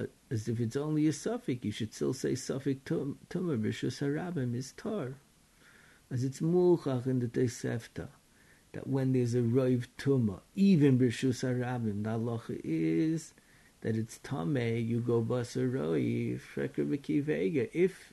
[0.00, 4.54] Uh, as if it's only a suffix, you should still say suffix tumah b'shus harabim
[4.54, 5.14] is tar.
[6.10, 8.08] As it's mulchach in the Tosefta
[8.72, 13.32] that when there's a Rav tumah, even b'shus harabim, the halacha is
[13.80, 17.76] that it's tame, you go basa Rav, shreker vega.
[17.76, 18.12] If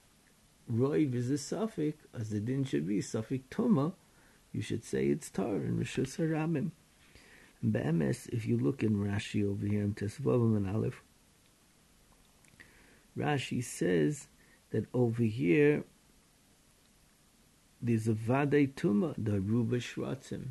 [0.71, 3.93] Roiv is a suffix, as the din should be suffix tuma,
[4.51, 6.71] you should say it's tar in Rishus Haramim.
[7.62, 11.01] And Be'emes, if you look in Rashi over here in Tesvavim and Aleph,
[13.17, 14.28] Rashi says
[14.71, 15.84] that over here
[17.82, 20.49] there's a Vadei Tuma, the Ruba Shratzim.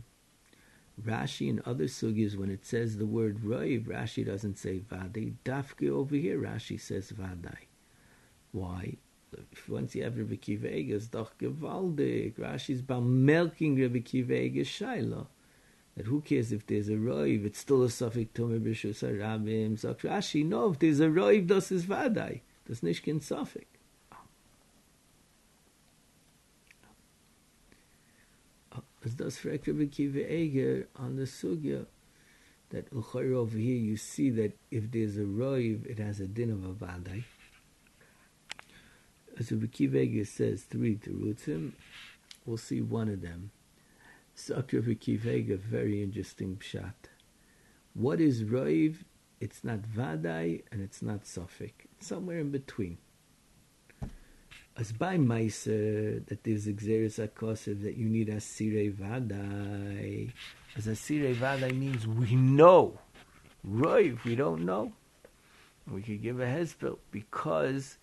[1.02, 5.34] Rashi and other sugis, when it says the word Roiv, Rashi doesn't say Vadei.
[5.44, 7.66] Dafke over here, Rashi says Vadei.
[8.52, 8.96] Why?
[9.68, 12.34] once you have Rebbe Kiva is doch gewaldig.
[12.34, 15.26] Rashi's bemelking Rebbe Kiva Shaila.
[15.96, 19.78] That who cares if there's a roiv, it's still a suffix Tomer B'Shus HaRabim.
[19.78, 22.40] So Rashi, no, if there's a roiv, das is Vadai.
[22.66, 23.66] Das nicht kein suffix.
[29.04, 31.84] As Rebbe Kiva Eiger on the Sugya,
[32.70, 36.64] that over here you see that if there's a roiv, it has a din of
[36.64, 37.24] a Vadai.
[39.38, 41.72] As Rabbi Kiva Eiger says three terutzim,
[42.46, 43.50] we'll see one of them.
[44.34, 46.94] Sakra Kiva Eiger, very interesting pshat.
[47.92, 49.04] What is roiv?
[49.38, 51.72] It's not vadai and it's not suffik.
[51.98, 52.96] It's somewhere in between.
[54.76, 60.32] As by Meiser, that there's exeris akosiv that you need asire vadai.
[60.76, 62.98] As asire vadai means we know.
[63.68, 64.92] Roiv, we don't know.
[65.90, 67.98] We could give a hezbollah because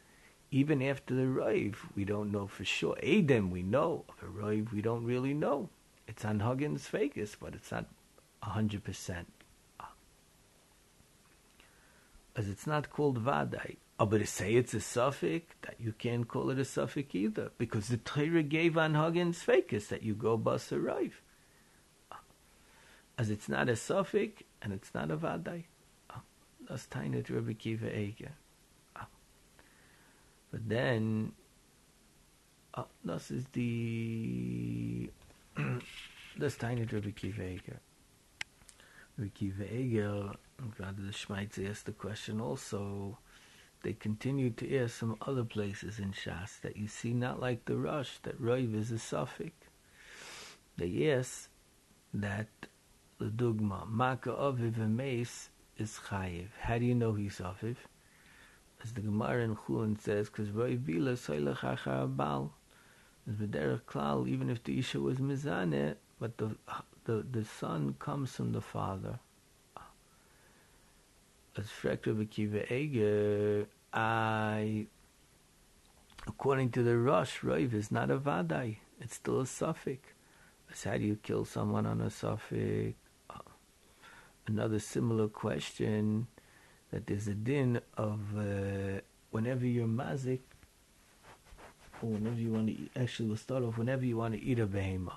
[0.51, 2.97] even after the Rive, we don't know for sure.
[3.01, 4.05] Adam, we know.
[4.21, 5.69] A Rive, we don't really know.
[6.07, 7.85] It's on Huggins Vegas, but it's not
[8.43, 9.25] 100%.
[12.35, 13.77] As it's not called Vadai.
[14.01, 17.51] Oh, but to say it's a suffix, that you can't call it a suffix either.
[17.59, 21.21] Because the Torah gave on Huggins Vegas that you go bus a Rive.
[23.15, 25.65] As it's not a suffix, and it's not a Vadai.
[26.67, 28.31] That's tiny to Rebbe Kiva Eiger.
[30.51, 31.33] But then,
[32.73, 35.11] uh, das ist die,
[36.39, 37.79] das tiny Rabbi Kiva Eiger.
[39.15, 40.33] Rabbi Kiva Eiger,
[40.75, 43.19] gerade the Schmeitzer asked the question also,
[43.83, 47.77] they continued to air some other places in Shas that you see not like the
[47.77, 49.67] Rosh, that Roiv is a suffix.
[50.77, 51.49] They ask
[52.13, 52.47] that
[53.17, 56.47] the Dugma, Maka Aviv and Mace is Chayiv.
[56.59, 57.77] How do you know he's Aviv?
[58.83, 62.53] as the Gemara in Chulin says, because Roy Bila Soilach Achar Bal,
[63.27, 66.55] as B'derech Klal, even if the Isha was Mizaneh, but the,
[67.05, 69.19] the, the son comes from the father.
[71.57, 71.69] As
[72.71, 74.85] Eiger, I,
[76.25, 80.13] according to the Rosh, Roiv is not a Vadai, it's still a suffix.
[80.71, 82.95] As how do you kill someone on a suffix?
[84.47, 86.27] Another similar question
[86.91, 90.39] that there's a din of uh, whenever you're mazik,
[92.01, 94.59] or whenever you want to eat, actually we'll start off whenever you want to eat
[94.59, 95.13] a behema.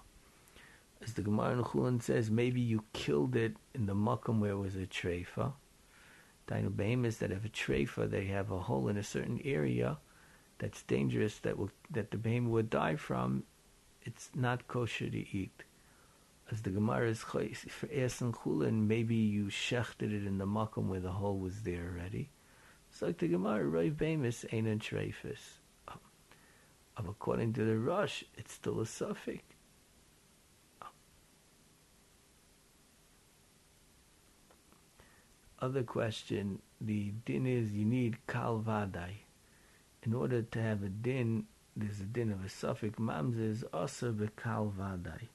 [1.02, 4.58] As the Gemara in Chulin says, maybe you killed it in the makam where it
[4.58, 5.52] was a treifa.
[6.46, 9.98] Dino behemoths that have a treifa, they have a hole in a certain area
[10.58, 13.44] that's dangerous that will that the behemoth would die from.
[14.02, 15.64] It's not kosher to eat
[16.50, 21.00] as the Gemara is for Esan Chulin, maybe you shechted it in the makom where
[21.00, 22.30] the hole was there already.
[22.90, 25.58] So like the Gemara, Rav Bemis ain't in Treifis.
[25.88, 29.42] Um, according to the Rosh, it's still a suffix.
[35.64, 39.12] Other question, the din is you need kal vadai.
[40.02, 42.98] In order to have a din, there's a din of a suffix.
[42.98, 45.28] Mamzes also be kal vadai.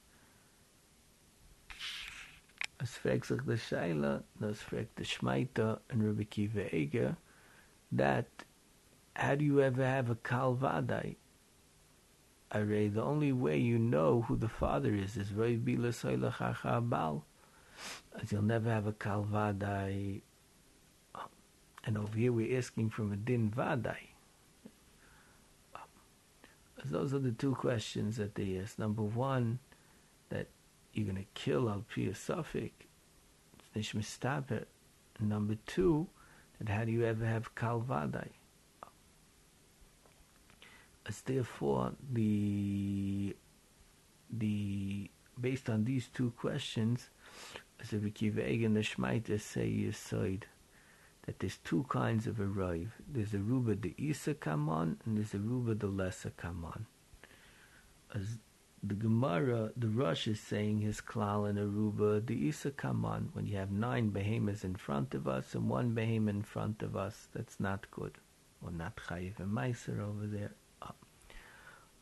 [2.84, 7.16] Sich der Scheile, das fragt der Schmeiter and Rabbi Kiva Eiger,
[7.90, 8.44] that
[9.16, 11.16] how do you ever have a Kalvadai?
[12.52, 17.16] I read the only way you know who the father is is Roy Bila Bal.
[17.16, 17.29] As
[18.28, 20.22] you'll never have a Kalvadai.
[21.84, 23.96] And over here we're asking from a Din Vadai.
[26.84, 28.78] Those are the two questions that they ask.
[28.78, 29.58] Number one,
[30.30, 30.48] that
[30.94, 32.72] you're going to kill al pi suffix,
[33.74, 34.64] it's mistaber.
[35.20, 36.08] Number two,
[36.58, 38.28] that how do you ever have kalvadai?
[41.06, 43.36] As therefore, the
[44.30, 45.10] the
[45.40, 47.10] based on these two questions,
[47.80, 50.42] as if and the Shmaita say Yisoid,
[51.26, 52.92] that there's two kinds of a rive.
[53.08, 56.86] There's a ruba the Isa Kaman and there's a ruba the Lesser Kaman.
[58.14, 58.38] As
[58.82, 63.56] the Gemara, the Rosh is saying his klal and Aruba, the Isa Kaman, when you
[63.56, 67.60] have nine behemoths in front of us and one behemoth in front of us, that's
[67.60, 68.16] not good.
[68.62, 70.52] Or not Chayiv and Meiser over there.
[70.80, 70.92] Uh,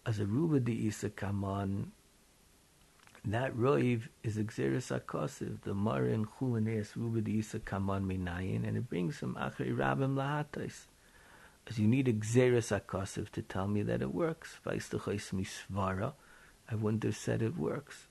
[0.06, 1.90] as Aruba the Isa Kaman,
[3.32, 8.88] that roiv is exeris akosiv, the marin chulaneas ruba the Isa Kaman minayin, and it
[8.88, 10.86] brings some achri rabim lahatais.
[11.66, 14.58] As you need exeris akosiv to tell me that it works.
[14.64, 16.14] Vaistuchais misvara.
[16.70, 18.06] I wouldn't have said it works.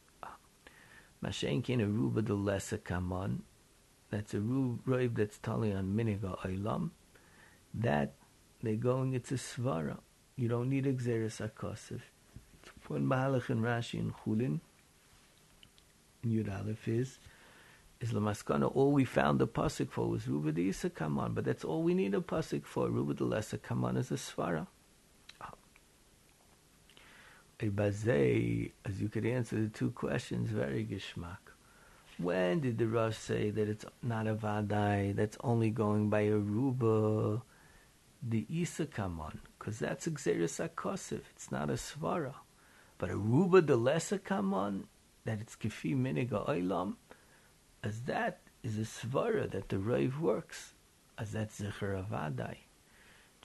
[1.23, 3.41] Mashenkin a ruba the lesa kaman.
[4.11, 6.91] That's a roiv that's tali on miniga oilam.
[7.73, 8.13] That
[8.61, 9.13] they're going.
[9.13, 9.97] It's a svara.
[10.35, 12.01] You don't need exeris akosiv.
[12.87, 14.59] One mahalach and Rashi and Chulin.
[16.29, 17.19] Yud Aleph is
[17.99, 18.73] is Lamaskana.
[18.75, 21.93] All we found the pasuk for was Ruba the Isa Kaman, but that's all we
[21.93, 22.89] need a pasuk for.
[22.89, 24.67] Ruba the Lesser Kaman is a svara.
[25.41, 25.53] Ah.
[27.59, 31.37] Bazay, as you could answer the two questions, very geschmack.
[32.17, 36.35] When did the Rosh say that it's not a vadai, that's only going by a
[36.35, 37.43] ruba,
[38.27, 39.39] the isa kaman?
[39.57, 42.33] Because that's exeris akosiv, it's not a svara.
[42.97, 44.87] But a ruba, the lesser kaman,
[45.27, 46.95] that it's kifi miniga oilam,
[47.83, 50.73] as that is a svara that the rave works,
[51.19, 52.57] as that's zecher avadai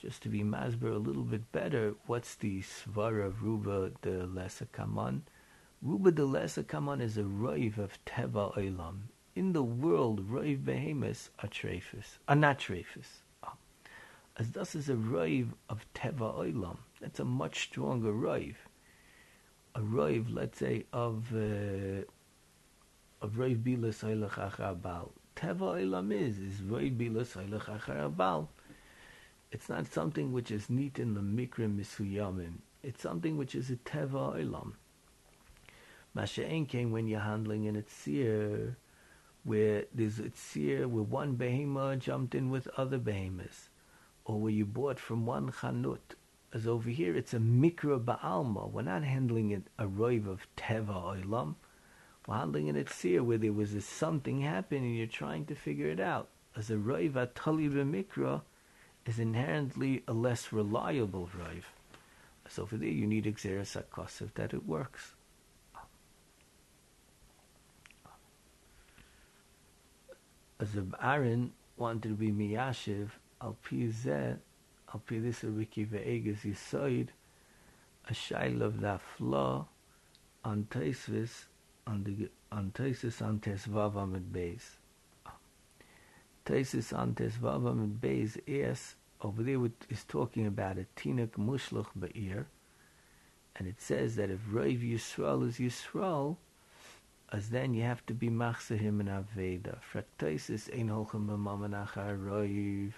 [0.03, 5.23] just to be masber a little bit better, what's the svara ruba de lesa kaman?
[5.81, 8.97] Ruba de lesa kaman is a roiv of teva olam.
[9.33, 13.21] In the world, roiv behemoths are trefus, are uh, not trefus.
[13.43, 13.47] Oh.
[13.47, 13.49] Uh,
[14.39, 16.79] as thus is a roiv of teva olam.
[16.99, 18.55] That's a much stronger roiv.
[19.75, 22.03] A roiv, let's say, of uh,
[23.21, 28.47] of roiv bilas oilach achar Teva olam is is roiv bilas oilach achar
[29.53, 32.53] it's not something which is neat in the mikra misuyamim.
[32.81, 34.73] It's something which is a teva olam.
[36.17, 38.75] Masha'en came when you're handling an etzir,
[39.43, 43.69] where there's a etzir where one behemah jumped in with other behemoths,
[44.25, 46.15] or where you bought from one chanut.
[46.53, 48.69] As over here, it's a mikra ba'alma.
[48.69, 51.55] We're not handling it a roiv of teva olam.
[52.27, 55.87] We're handling an etzir where there was a something happening and you're trying to figure
[55.87, 56.29] it out.
[56.55, 58.41] As a roiv atali b'mikra,
[59.05, 61.65] is inherently a less reliable drive.
[62.47, 65.15] So for there you need Xeris Akosiv that it works.
[70.59, 70.69] As
[71.01, 73.09] Aaron wanted to be Miyashiv,
[73.41, 73.91] Al Pi
[74.93, 77.09] Zeh, Al Pi this Riki Ve'egas Yisoid,
[78.09, 79.65] a shail of that flaw
[80.43, 81.45] on Taisvis,
[81.87, 84.31] on the on Taisis on Tesvav Amid
[88.01, 88.37] Beis.
[88.45, 92.45] Is over there is talking about a Tinuk Mushluch Ba'ir,
[93.55, 96.35] and it says that if Rav Yisrael is Yisrael,
[97.31, 99.77] as then you have to be Machsahim in Aveda.
[99.91, 102.93] Fraktosis Ein Holchem B'Mamanach Rav.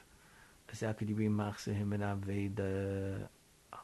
[0.75, 3.29] As how could you be Machsahim in Aveda?
[3.71, 3.79] Um,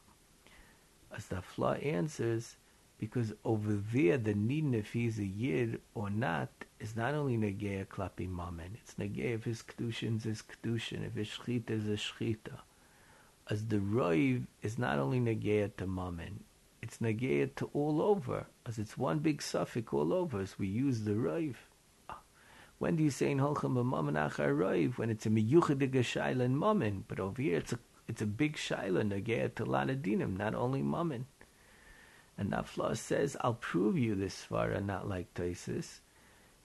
[1.15, 2.57] as the Flaw answers,
[2.97, 6.49] because over there the need if he's a yid or not
[6.81, 11.29] is not only negea klapi mamen, it's negea if his kedushin is kedushin, if his
[11.29, 12.59] shchita is a shchita.
[13.49, 16.39] As the roiv is not only negea to mamen,
[16.81, 21.03] it's negea to all over, as it's one big suffix all over, as we use
[21.03, 21.55] the roiv.
[22.81, 24.97] When do you say in holchem b'mamen achar roiv?
[24.97, 28.55] When it's a miyuchadig shaila in mamen, but over here it's a it's a big
[28.57, 31.25] shaila negea to lanadinim, not only mamen.
[32.39, 35.99] And Nafla says, I'll prove you this svara not like Toisis,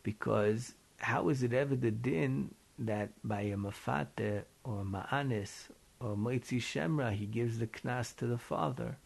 [0.02, 5.68] because how is it ever the din that by a mafate or ma'anis
[6.00, 8.96] or moitzi shemra he gives the knas to the father?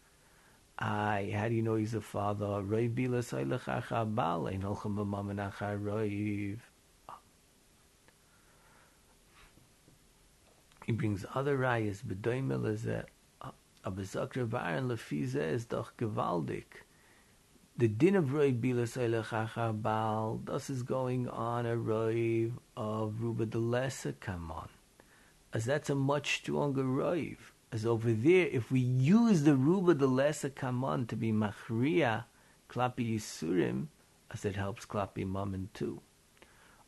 [0.79, 2.45] I, how do you know he's a father?
[2.45, 4.95] Roiv bilas bal, ein holchem
[5.83, 6.59] roiv.
[10.85, 12.87] He brings other rayas, b'doimel is
[13.83, 16.85] Aber sagt Rav Aaron, Lefize ist doch gewaltig.
[17.77, 23.47] The din of Roi Bilas Eilechacha Baal, das is going on a Roi of Ruba
[23.47, 24.69] de Lesser come on.
[25.51, 27.37] As that's a much stronger Roi.
[27.71, 32.25] As over there, if we use the Ruba de Lesser come on to be Machria,
[32.69, 33.87] Klapi Yisurim,
[34.29, 36.01] as it helps Klapi Mammon too.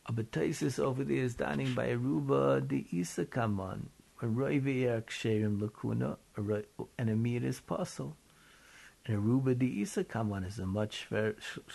[0.05, 3.89] Aber Taisis over there is dining by a Ruba de Isa come on
[4.23, 6.17] a roiv er ksherim lakuna,
[6.97, 8.15] and a is puzzle.
[9.05, 11.09] And a ruba de isa kaman is a much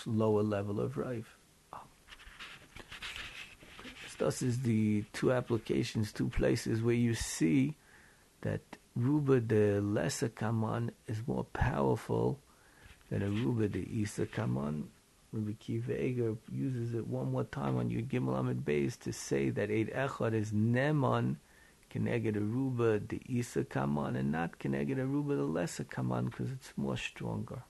[0.07, 1.37] lower level of Rive.
[1.73, 1.81] roiv.
[4.19, 7.77] Thus is the two applications, two places where you see
[8.41, 8.63] that
[8.97, 12.41] Ruba de Lesser Kaman is more powerful
[13.11, 14.89] than a Ruba de Isa Kaman.
[15.33, 19.71] Rabbi Kiva uses it one more time on your Gimel Amid Beis to say that
[19.71, 21.37] Eid Echad is Neman
[21.93, 26.51] Keneged a Ruba de Isa Kaman and not Keneged a Ruba de Lesser Kaman because
[26.51, 27.63] it's more stronger.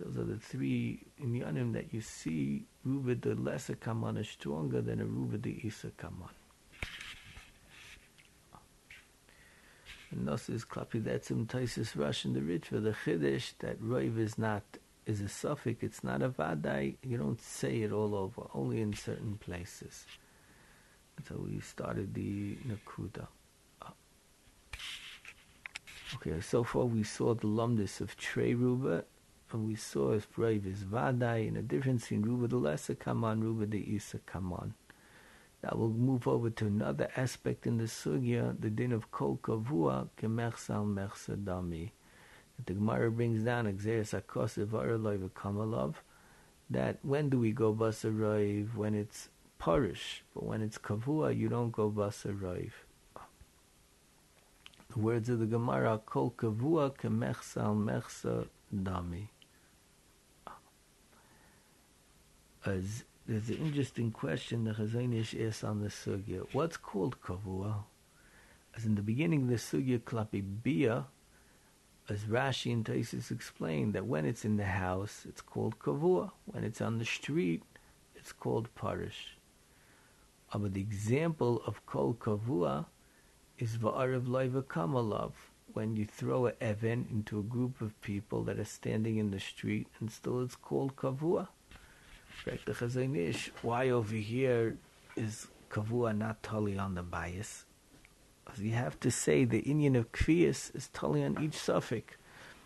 [0.00, 2.64] Those are the three inyanim that you see.
[2.84, 6.28] Ruba de lesser kaman is stronger than a ruba de isa kaman.
[10.10, 14.36] And thus is klapi detzim taisis rush in the ritva the chiddush that roiv is
[14.36, 14.62] not
[15.06, 15.82] is a suffix.
[15.82, 16.96] It's not a vadai.
[17.02, 18.42] You don't say it all over.
[18.54, 20.06] Only in certain places.
[21.28, 23.26] So we started the nakuda.
[26.16, 29.04] Okay, so far we saw the lumdis of Trey Ruba
[29.52, 33.42] and we saw if Rav is Vadai and a difference in Ruba the lesser Kaman,
[33.42, 34.74] Ruba the Isa Kaman.
[35.62, 40.08] Now we'll move over to another aspect in the Sugya, the din of Kol Kavua,
[40.20, 41.86] Kemersal Mersa Dami.
[41.86, 42.03] That
[42.66, 44.14] the Gemara brings down, Exeris
[45.34, 45.94] Kamalov,
[46.70, 48.74] that when do we go Basa Raiv?
[48.74, 49.28] When it's
[49.58, 52.72] Parish, but when it's Kavua, you don't go Basa Raiv.
[54.92, 59.28] The words of the Gemara, Kol Kavua, Kemersal Mersa Dami.
[62.64, 66.46] As there's an interesting question the Chazon Ish asks on the sugya.
[66.52, 67.84] What's called kavua?
[68.76, 71.06] As in the beginning the sugya, klapi bia,
[72.08, 76.30] as Rashi and Taisus explain that when it's in the house, it's called kavua.
[76.46, 77.62] When it's on the street,
[78.14, 79.36] it's called parish.
[80.52, 82.86] Ah, but the example of kol kavua
[83.58, 85.32] is va'arav loiva kamalav,
[85.72, 89.40] when you throw an even into a group of people that are standing in the
[89.40, 91.48] street, and still it's called kavua.
[93.62, 94.76] Why over here
[95.16, 97.64] is Kavua not totally on the bias?
[98.56, 102.16] You have to say the Indian of Kviyas is totally on each suffix.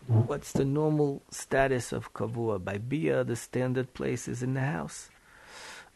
[0.06, 2.62] What's the normal status of Kavua?
[2.62, 5.10] By Bia, the standard place is in the house.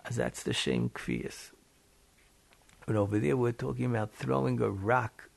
[0.05, 1.53] As that's the shame Kviyas.
[2.87, 5.29] But over there, we're talking about throwing a rock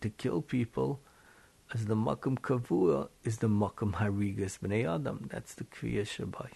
[0.00, 1.00] to kill people.
[1.72, 5.28] As the Makam Kavua is the Makam Harigas Bnei Adam.
[5.30, 6.50] That's the Kviyas Shabbai.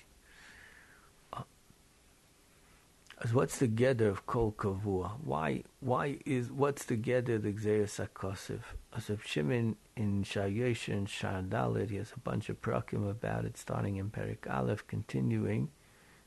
[3.12, 5.13] As what's the gather of kol kavua?
[5.23, 5.63] Why?
[5.79, 8.61] Why is what's the gather of the Xeris Akosiv?
[8.97, 13.57] As of Shimon in Shayesh and Shardalit, he has a bunch of prakim about it,
[13.57, 15.71] starting in Perik Aleph, continuing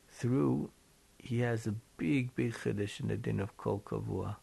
[0.10, 0.72] through.
[1.20, 4.38] He has a big, big chiddush in the din of kol kavua.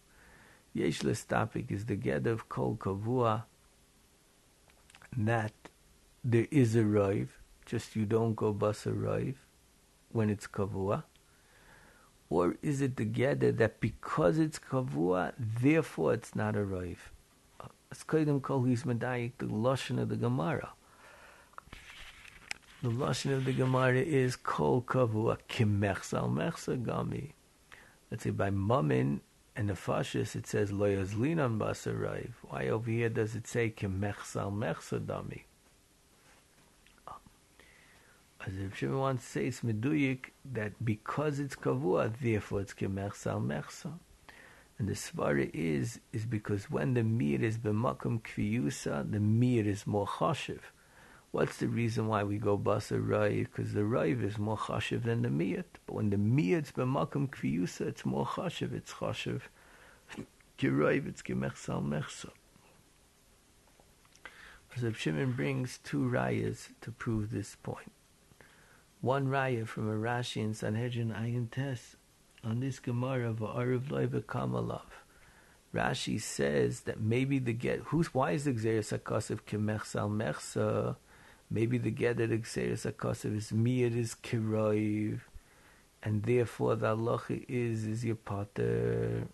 [0.74, 3.44] Yesh topic is the gather of kol kavua.
[5.16, 5.54] That
[6.22, 9.38] there is a rive, just you don't go bus a rive
[10.10, 11.04] when it's kavua
[12.32, 16.96] or is it together that because it's kavua, therefore it's not a roiv?
[17.90, 20.70] It's kodim kol he's medayik the lashon of the Gemara.
[22.82, 27.32] The lashon of the Gemara is kol kavua kimechsal mechsa gami.
[28.10, 29.20] Let's say by mamin
[29.54, 32.30] and the fashis it says loyazlinan basarayv.
[32.48, 35.42] Why over here does it say kimechsal mechsa dami?
[38.44, 43.40] As if Shimon wants to say it's meduyik that because it's kavua, therefore it's kemersal
[43.40, 43.92] mersa.
[44.78, 49.86] And the svara is is because when the mir is b'makom kviyusa, the mir is
[49.86, 50.58] more chashiv.
[51.30, 53.44] What's the reason why we go basa raiv?
[53.44, 55.78] Because the raiv is more chashiv than the miyat.
[55.86, 58.72] But when the mir is b'makom kviyusa, it's more chashiv.
[58.74, 59.42] It's chashiv.
[60.58, 62.30] Kiraiv, it's kemersal mersa.
[64.80, 67.92] So Shimon brings two rayas to prove this point
[69.02, 71.96] one raya from a Rashi in Sanhedrin Ayin Tes
[72.44, 74.86] on this Gemara of Loiva Kamalov.
[75.74, 80.96] Rashi says that maybe the get who's why is the Xeris Akosiv Kemechsal Mechsa?
[81.50, 85.20] Maybe the get that Xeris Akosiv is Miyad is Kiroiv,
[86.02, 89.26] and therefore the halacha is is your pater.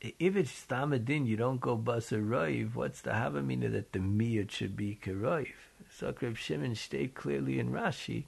[0.00, 4.74] If it's Stamadin, you don't go Basa Roiv, what's the Havamina that the Miyad should
[4.74, 5.69] be Kiroiv?
[6.00, 8.24] So Reb Shimon stated clearly in Rashi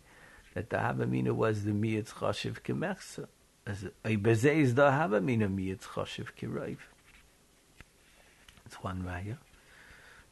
[0.52, 3.28] that the Havamina was the Miyatz Choshev Kemechsa.
[3.66, 6.76] Bezeh is the Havamina Miyatz Choshev Kiraiv.
[8.66, 9.38] It's one raya.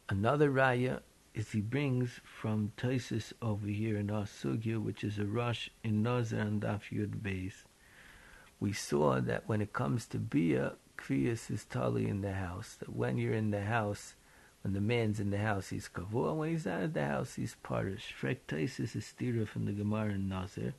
[0.07, 0.99] Another raya
[1.33, 4.27] is he brings from Taisis over here in our
[4.79, 7.63] which is a rush in Nazir and Daf Yud Beis,
[8.59, 12.75] we saw that when it comes to Bia, Kriyas is totally in the house.
[12.79, 14.13] That when you're in the house,
[14.61, 16.35] when the man's in the house, he's kavua.
[16.35, 18.13] When he's out of the house, he's parish.
[18.19, 20.73] Frek Taisis is stira from the Gemara in Nazir.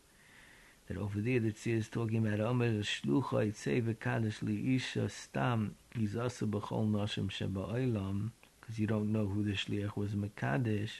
[0.87, 5.75] That over there, that is talking about Omer Shlucha Yitzei V'Kadosh Li Isha Stam
[6.19, 8.31] also B'chol Noshim Sheba Olam
[8.61, 10.91] because you don't know who the Shliach was Mekadesh.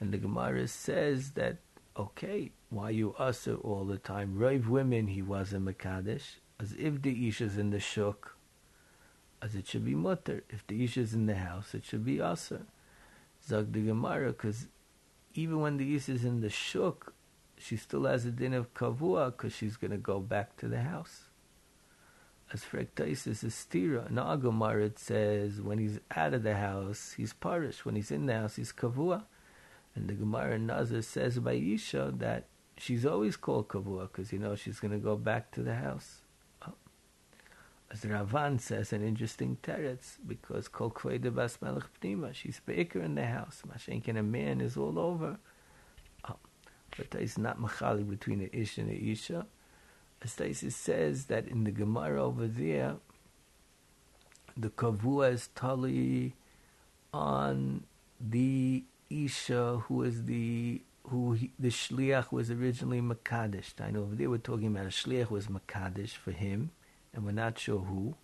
[0.00, 1.56] And the Gemara says that,
[1.96, 4.36] okay, why you also all the time?
[4.36, 6.36] Rave women, he was a Mekadesh.
[6.60, 8.33] As if the Isha's in the Shuk,
[9.44, 10.42] as it should be mutter.
[10.48, 12.62] If the Isha's in the house, it should be Asa.
[13.46, 14.68] Zag the Gemara, because
[15.34, 17.12] even when the Isha's in the Shuk,
[17.58, 20.80] she still has a din of Kavua because she's going to go back to the
[20.80, 21.24] house.
[22.52, 24.08] As Frektaisis is stira.
[24.08, 27.84] In Agomar it says when he's out of the house, he's parish.
[27.84, 29.24] When he's in the house, he's Kavua.
[29.94, 32.44] And the Gemara Nazir says by Isha that
[32.78, 36.23] she's always called Kavua because you know she's going to go back to the house.
[37.90, 43.14] As Ravan says, an interesting teretz because Kol Kveda Bas Melech Pnima, she's baker in
[43.14, 43.62] the house.
[43.66, 45.38] Mashenkin, a man is all over.
[46.28, 46.36] Oh,
[46.96, 49.46] but it's not machali between the Ish and the Isha.
[50.22, 50.32] As
[50.74, 52.96] says that in the Gemara over there,
[54.56, 56.32] the Kavua is tali
[57.12, 57.84] on
[58.18, 63.78] the Isha who is the who he, the shliach was originally makadish.
[63.78, 66.70] I know over there we're talking about a shliach was makadish for him,
[67.14, 68.14] and we're not sure who.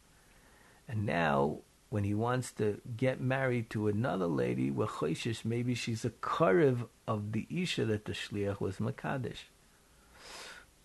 [0.88, 6.04] And now, when he wants to get married to another lady, we're choishish, maybe she's
[6.04, 9.48] a karev of the isha that the shliach was makadish.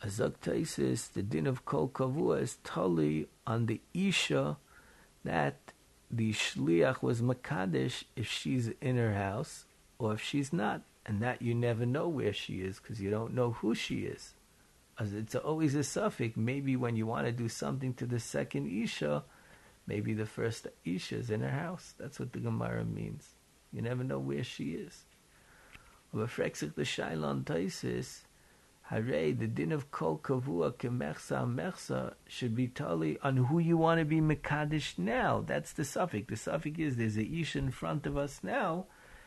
[0.03, 4.57] Azak Taisis, the din of kol kavua is totally on the isha
[5.23, 5.57] that
[6.11, 9.65] the shliach was makadish if she's in her house
[9.97, 13.33] or if she's not, and that you never know where she is because you don't
[13.33, 14.33] know who she is.
[14.97, 16.37] As it's always a suffix.
[16.37, 19.23] Maybe when you want to do something to the second isha,
[19.87, 21.93] maybe the first isha is in her house.
[21.97, 23.35] That's what the Gemara means.
[23.73, 25.03] You never know where she is.
[26.13, 28.21] But Frexik the Shailon Taisis,
[28.83, 33.99] Hare, the din of kol kavua kemechsa mechsa should be totally on who you want
[33.99, 35.43] to be mekadesh now.
[35.45, 36.27] That's the suffix.
[36.29, 38.85] The suffix is there's a isha in front of us now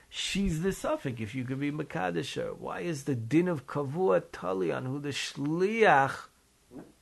[0.09, 1.21] she's the suffix.
[1.21, 5.11] If you could be Makadisher, why is the din of Kavua Tali on who the
[5.11, 6.27] Shliach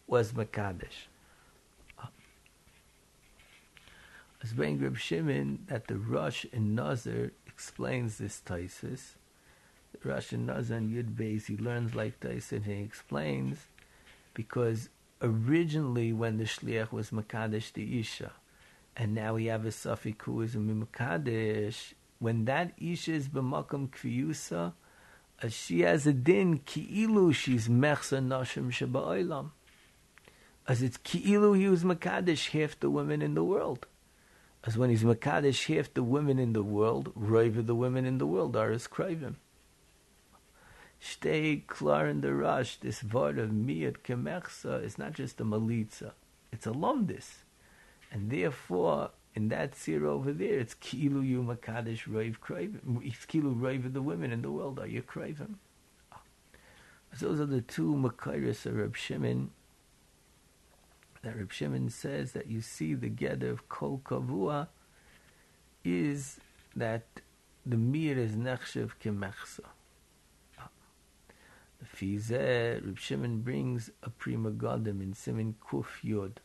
[0.07, 1.09] was Makadish?
[1.99, 2.11] Ah.
[4.43, 9.15] As being Reb Shimon, that the Rosh in Nazir explains this Taisis.
[9.93, 13.67] The Rosh in Nazir and Yud Beis, he learns like Taisis, and he explains
[14.35, 14.91] because
[15.23, 18.33] originally when the Shliach was Makadish the Isha,
[18.97, 24.73] and now we have a suffix who is a Mimakadesh, when that isha is kviyusa,
[25.43, 29.51] as she has a din ki'ilu she's mechsa nashim sheba'olam.
[30.67, 33.87] As it's ki'ilu he was makadesh half the women in the world.
[34.65, 38.27] As when he's makadesh half the women in the world, roiva the women in the
[38.27, 39.37] world are his krivim.
[40.99, 42.79] Stay klar in the rush.
[42.79, 46.13] This word of miyat kemechsa is not just a malitza;
[46.51, 47.43] it's a lumdis,
[48.11, 53.01] and therefore in that seer over there, it's kilu you makadish rave craven.
[53.05, 55.59] It's kilu rave the women in the world are you craven.
[57.21, 59.51] Those are the two makairis of Reb Shimon.
[61.23, 64.69] That Reb Shimon says that you see the gather of kol kavua
[65.85, 66.41] is
[66.75, 67.05] that
[67.65, 69.67] the mir is nechshev kemechsa.
[71.79, 76.41] The Fizeh, Reb Shimon brings a Pri Megadim in Simin Kuf Yod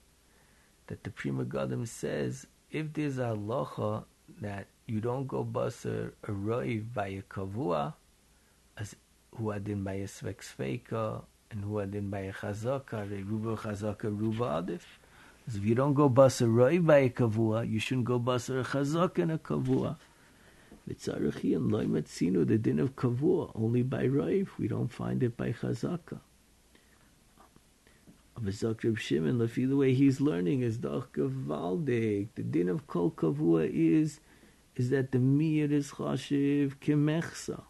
[0.87, 4.05] that the Pri Megadim says if there's a halacha
[4.39, 7.93] that you don't go baser a roiv by a kavua,
[8.77, 8.95] as
[9.35, 14.63] who adin by a svek and who adin by a chazaka, a ruba chazaka, ruba
[14.63, 14.81] adif.
[15.47, 18.63] As if you don't go baser roiv by a kavua, you shouldn't go baser a
[18.63, 19.97] chazaka and a kavua.
[20.89, 24.47] Vitzarachi and loimatzinu, the din of kavua, only by roiv.
[24.57, 26.19] We don't find it by chazaka.
[28.49, 31.13] Shimon, the way he's learning is doch.
[31.13, 34.19] The din of kol kavua is
[34.75, 37.63] is that the mir is chashiv kemechsa.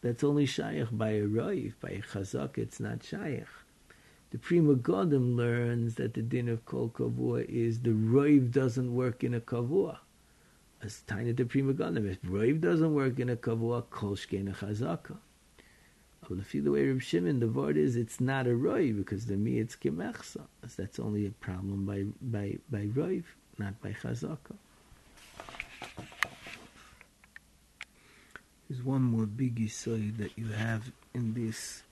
[0.00, 1.74] That's only shaykh by a roiv.
[1.80, 3.46] By a chazak, it's not shaykh.
[4.30, 9.22] The Pri Megadim learns that the din of kol kavua is the roiv doesn't work
[9.22, 9.98] in a kavua.
[10.82, 14.52] As tiny the Pri Megadim, if roiv doesn't work in a kavua, kol shkein a
[14.52, 15.18] chazaka.
[16.28, 19.36] But if the way Reb Shimon, the word is it's not a roi because the
[19.36, 20.42] me it's kemechsa.
[20.76, 23.24] That's only a problem by by by roiv,
[23.58, 24.56] not by chazaka.
[28.68, 31.82] There's one more big side that you have in this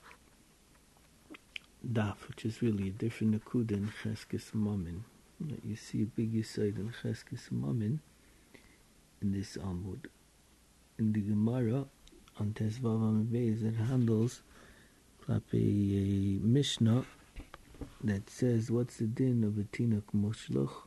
[1.86, 5.04] daf, which is really a different nakuda in Cheskes Mammon.
[5.64, 8.00] You see a big yisaid in Cheskes Mammon
[9.20, 10.06] in this Amud.
[10.98, 11.86] In the Gemara,
[12.38, 14.42] on Tesvav Amibez, it handles
[15.28, 17.04] a Mishnah
[18.04, 20.86] that says, what's the din of a tinuk moshloch?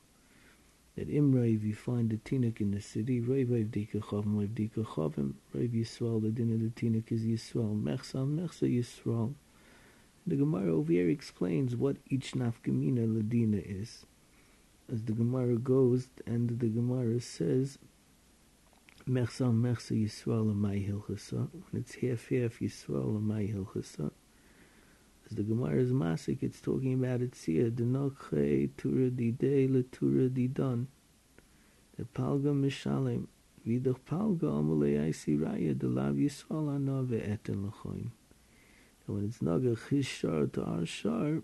[0.95, 5.33] That Imra, if you find a tinuk in the city, Rav Avdika Chavim, Avdika Chavim,
[5.53, 9.33] Rav Yisrael, the din of the tinuk is Yisrael, Mechsa, Mechsa Yisrael.
[10.27, 14.05] The Gemara over here explains what each nafkamina ladina is.
[14.91, 17.77] As the Gemara goes, and the Gemara says,
[19.07, 21.47] Mechsa Mechsa Yisrael Amai Hilchasa.
[21.51, 24.09] When it's half half Yisrael Amai Hilchasa.
[25.29, 27.69] As the Gemara is Masik, it's talking about it here.
[27.69, 30.87] Denoche Tura Dide Le Tura Didon.
[31.99, 33.27] The Palga Mishalem.
[33.67, 35.79] Vidach Palga Amalei Aisi Raya.
[35.79, 38.09] The Lav Yisrael Anove Eten Lachoim.
[39.05, 41.43] And when it's Naga Chishar to our Shar,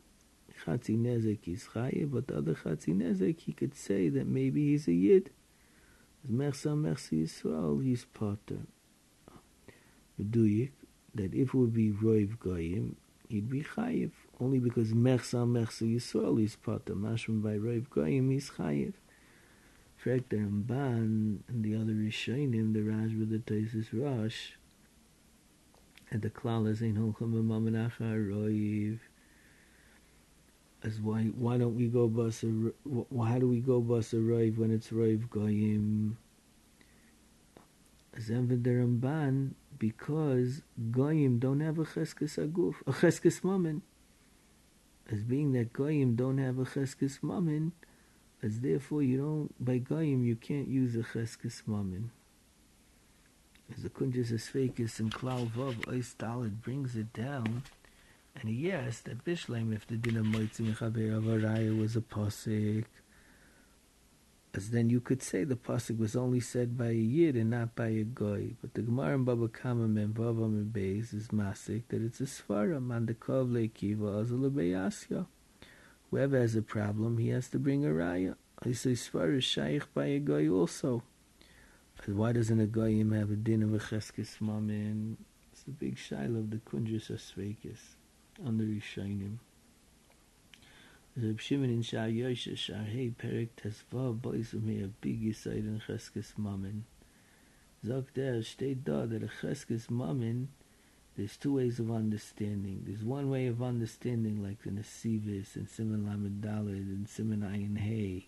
[0.65, 4.87] Chatzi Nezek is Chaye, but the other Chatzi Nezek, he could say that maybe he's
[4.87, 5.29] a Yid.
[6.23, 8.61] As Mechsa Mechsa Yisrael, he's Potter.
[10.19, 10.71] Meduyik,
[11.15, 12.95] that if it would be Roiv Goyim,
[13.29, 14.11] he'd be Chayiv.
[14.39, 16.93] Only because Mechsa Mechsa Yisrael is Potter.
[16.93, 18.93] Mashman by Roiv Goyim, he's Chayiv.
[20.03, 24.53] Frek the Ramban and the other Rishonim, the Rashba, the Taisis Rosh,
[26.09, 28.99] and the klal is in holchem b'mamanach roiv.
[30.83, 34.71] As why why don't we go bus how do we go bus a roiv when
[34.71, 36.17] it's roiv goyim?
[38.15, 43.83] As enved the Ramban because goyim don't have a cheskes aguf a cheskes mammon.
[45.11, 47.73] As being that goyim don't have a cheskes mammon,
[48.41, 52.11] as therefore you don't by goyim you can't use a cheskes mammon.
[53.75, 57.63] As the Kunjas Esfekis and Klal Vav Ois brings it down,
[58.35, 62.01] and he asked that Bishleim if the din of Moitzi Mechaber of Araya was a
[62.01, 62.85] posik,
[64.53, 67.75] as then you could say the posik was only said by a yid and not
[67.75, 68.55] by a goy.
[68.61, 72.23] But the Gemara in Baba Kama and Vavam and Beis is masik that it's a
[72.23, 75.25] svaram on the kov lekiva azalabeyasya.
[76.09, 78.35] Whoever has a problem, he has to bring a raya.
[78.63, 81.03] I say svar is shaykh by a goy also.
[81.95, 85.17] But why doesn't a goyim have a din of a cheskes mamin?
[85.53, 87.95] It's the big shaila of the kunjus asvekis
[88.45, 89.37] on the Rishonim.
[91.15, 96.37] Reb Shimon in Shar Yosha Shar Hey Perek Tesvav Boisum here big yisaid in cheskes
[96.37, 96.83] mamin.
[97.85, 100.47] Zok der steht da a cheskes mamin
[101.17, 102.83] there's two ways of understanding.
[102.87, 107.77] There's one way of understanding like the Nesivis and Simon Lamed Dalid and Simon Ayin
[107.77, 108.27] Hey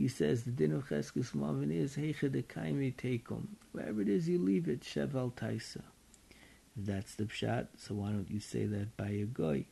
[0.00, 3.48] he says the din of Cheskes Mavin is Heicha de Kaimi Tekum.
[3.72, 5.82] Wherever it is, you leave it, Shevel Taisa.
[6.78, 9.66] If that's the pshat, so why don't you say that by a goy?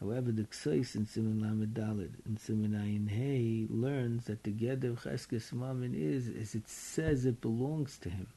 [0.00, 4.84] However, the Ksois in Simon Lamed Dalid and Simon Ayin Hey learns that the Ged
[4.84, 8.28] of Cheskes Mavin is, as it says it belongs to him.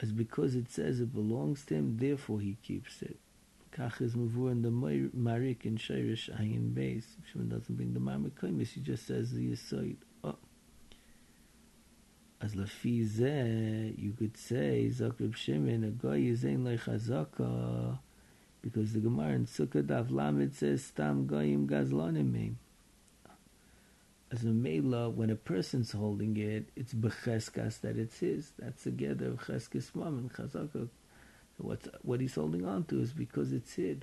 [0.00, 3.18] As because it says it belongs to him, therefore he keeps it.
[3.70, 7.16] Kach is mavur in the Marik in Shirish Ayin base.
[7.30, 9.98] Shimon doesn't bring the Marmikoimis, he just says the Yisoid.
[12.40, 17.98] As lafi zeh, you could say, Zakrib Shimon, a goy is loy chazaka,
[18.62, 22.58] because the Gemara in Sukkah Daf Lamed says, Stam goyim gazlonim meim.
[24.32, 28.52] As a mela, when a person's holding it, it's becheskas that it's his.
[28.58, 30.88] That's the gather of cheskes mom and chazaka
[31.62, 33.98] what what he's holding on to is because it's his.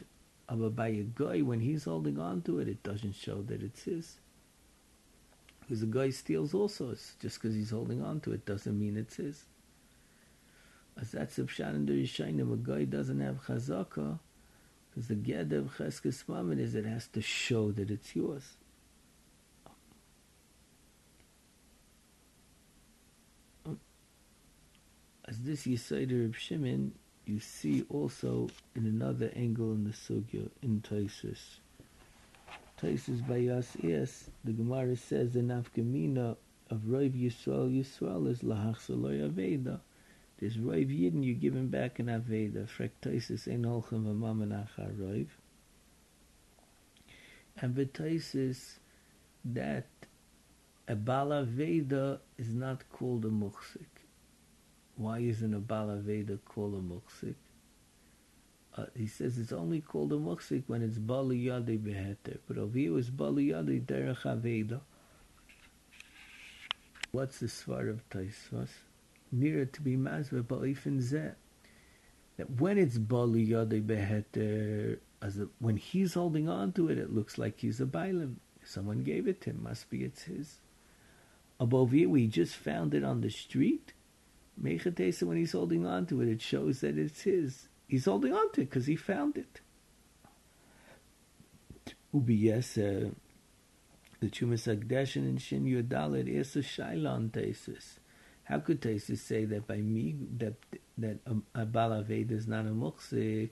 [0.50, 3.84] But by a guy, when he's holding on to it, it doesn't show that it's
[3.84, 4.18] his.
[5.68, 6.92] Because the guy steals also.
[6.92, 9.44] It's just because he's holding on to it doesn't mean it's his.
[11.00, 14.18] As that's if Shannon Rishonim, a guy doesn't have chazaka,
[14.90, 18.56] because the ged of cheskes mammon is it has to show that it's yours.
[25.26, 26.94] As this Yisayder of Shimon
[27.26, 31.60] you see also in another angle in the sugya in Taisus.
[32.82, 36.38] Taisus by yes, the Gemara says the nafkamina
[36.70, 39.80] of Rav Yisrael Yisrael is lahach saloy aveda.
[40.40, 42.68] There's Rav Yidden you give him back an aveda.
[42.68, 45.28] Frek Taisus ein holchem v'mamanach Rav.
[47.60, 48.80] And Taisus
[49.44, 49.88] that
[50.88, 53.98] a bala veda is not called a muksik.
[54.98, 57.36] Why isn't a Balaveda called a Muksik?
[58.78, 62.38] Uh, he says it's only called a Muksik when it's Bali Yadi Beheter.
[62.48, 64.82] But over here it's Bali Yadi Derech Aveda.
[67.12, 68.70] What's the svar of Taisvas?
[69.32, 71.34] Nearer to be Mazveh Ba'ifin Zeh.
[72.38, 77.12] That when it's Bali Yadi Beheter, as a, when he's holding on to it, it
[77.12, 78.36] looks like he's a bailim.
[78.64, 79.64] Someone gave it to him.
[79.64, 80.60] Must be it's his.
[81.60, 83.94] Above here, we just found it on the street.
[84.62, 87.70] Mechatesa, when he's holding on to it, it shows that it's his.
[87.88, 89.62] He's holding on to it because he found it.
[92.14, 93.12] Ubiyes, uh,
[94.20, 98.00] the Chumas Agdeshin and Shin Yudalit is a Shailon Tesis.
[98.44, 100.56] How could Tesis say that by me that
[100.98, 103.52] that a, a Balaved is not a Muksik?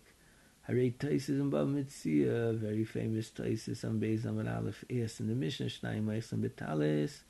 [0.67, 5.35] Harei Tesis and Bab Mitzia, very famous Tesis on Beis Amar Aleph Es in the
[5.35, 7.23] Mishnah Shnayim and Betalis.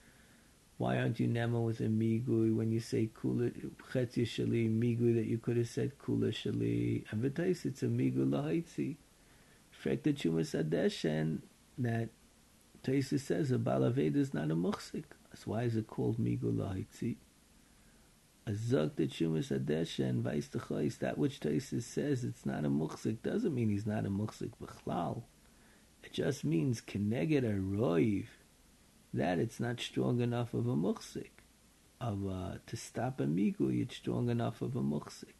[0.77, 3.51] Why aren't you Nema with a Migui when you say Kula
[3.93, 7.05] Shali Migui that you could have said Kula Shali?
[7.15, 8.97] Betais it's a Migu Lahaitzi.
[9.81, 10.11] Frek the
[11.77, 12.09] that
[12.83, 15.05] Tesis says a Balaved is not a Muksik.
[15.29, 17.15] That's why is it called Migu Lahaitzi?
[18.45, 19.07] A Zog the
[20.21, 24.09] Vice the that which Tesis says it's not a Muksik doesn't mean he's not a
[24.09, 25.23] Muksik B'chlal.
[26.03, 28.27] It just means Keneged a Roiv
[29.15, 31.29] that it's not strong enough of a muksik.
[32.01, 35.39] Of uh, to stop a migu, it's strong enough of a muksik.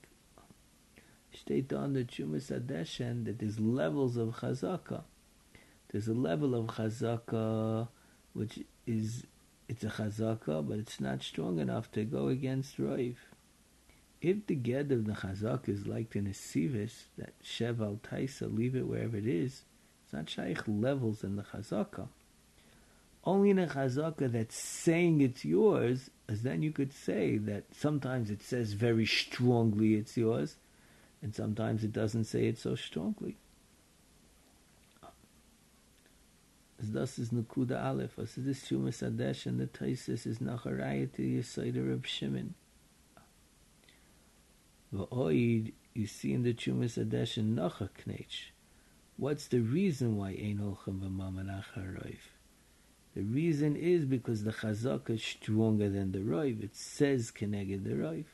[1.34, 5.04] State on the Chumas Adeshen that there's levels of chazaka.
[5.92, 7.90] There's a level of chazaka
[8.32, 9.26] which is
[9.68, 13.16] it's a chazaka, but it's not strong enough to go against roiv.
[14.22, 18.78] If the ged of the chazaka is like in a sivis, that sheval taisa, leave
[18.78, 19.64] it wherever it is,
[20.06, 22.08] it's not shaykh levels in the chazaka
[23.26, 28.30] only in a chazaka that's saying it's yours, as then you could say that sometimes
[28.30, 30.58] it says very strongly it's yours,
[31.22, 33.38] and sometimes it doesn't say it so strongly.
[36.80, 41.22] As thus is Nakuda Aleph, as this Shumas Adesh and the Taisis is Nacharayat to
[41.22, 42.54] Yisaider of Shimon.
[44.94, 48.52] V'oid, you see in the Chumas Adesh and Nacha Knech.
[49.18, 52.35] What's the reason why Ein Olchem V'Maman Acharoif?
[53.16, 56.62] The reason is because the chazaka is stronger than the roiv.
[56.62, 58.26] It says keneged the roiv.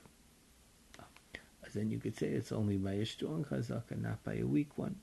[1.66, 4.78] As then you could say it's only by a strong chazaka, not by a weak
[4.78, 4.96] one.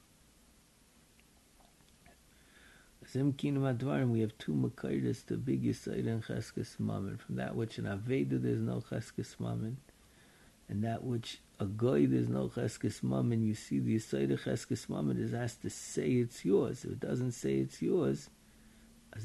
[3.11, 7.17] Zim kinam we have two makaidas to big yisaid and cheskes mammon.
[7.17, 9.79] From that which in Aveda there's no cheskes mammon,
[10.69, 13.43] and that which a goy there's no cheskes mammon.
[13.43, 16.85] You see the yisaid of cheskes mammon is asked to say it's yours.
[16.85, 18.29] If it doesn't say it's yours,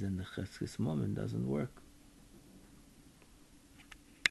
[0.01, 1.82] in the cheskes moment doesn't work.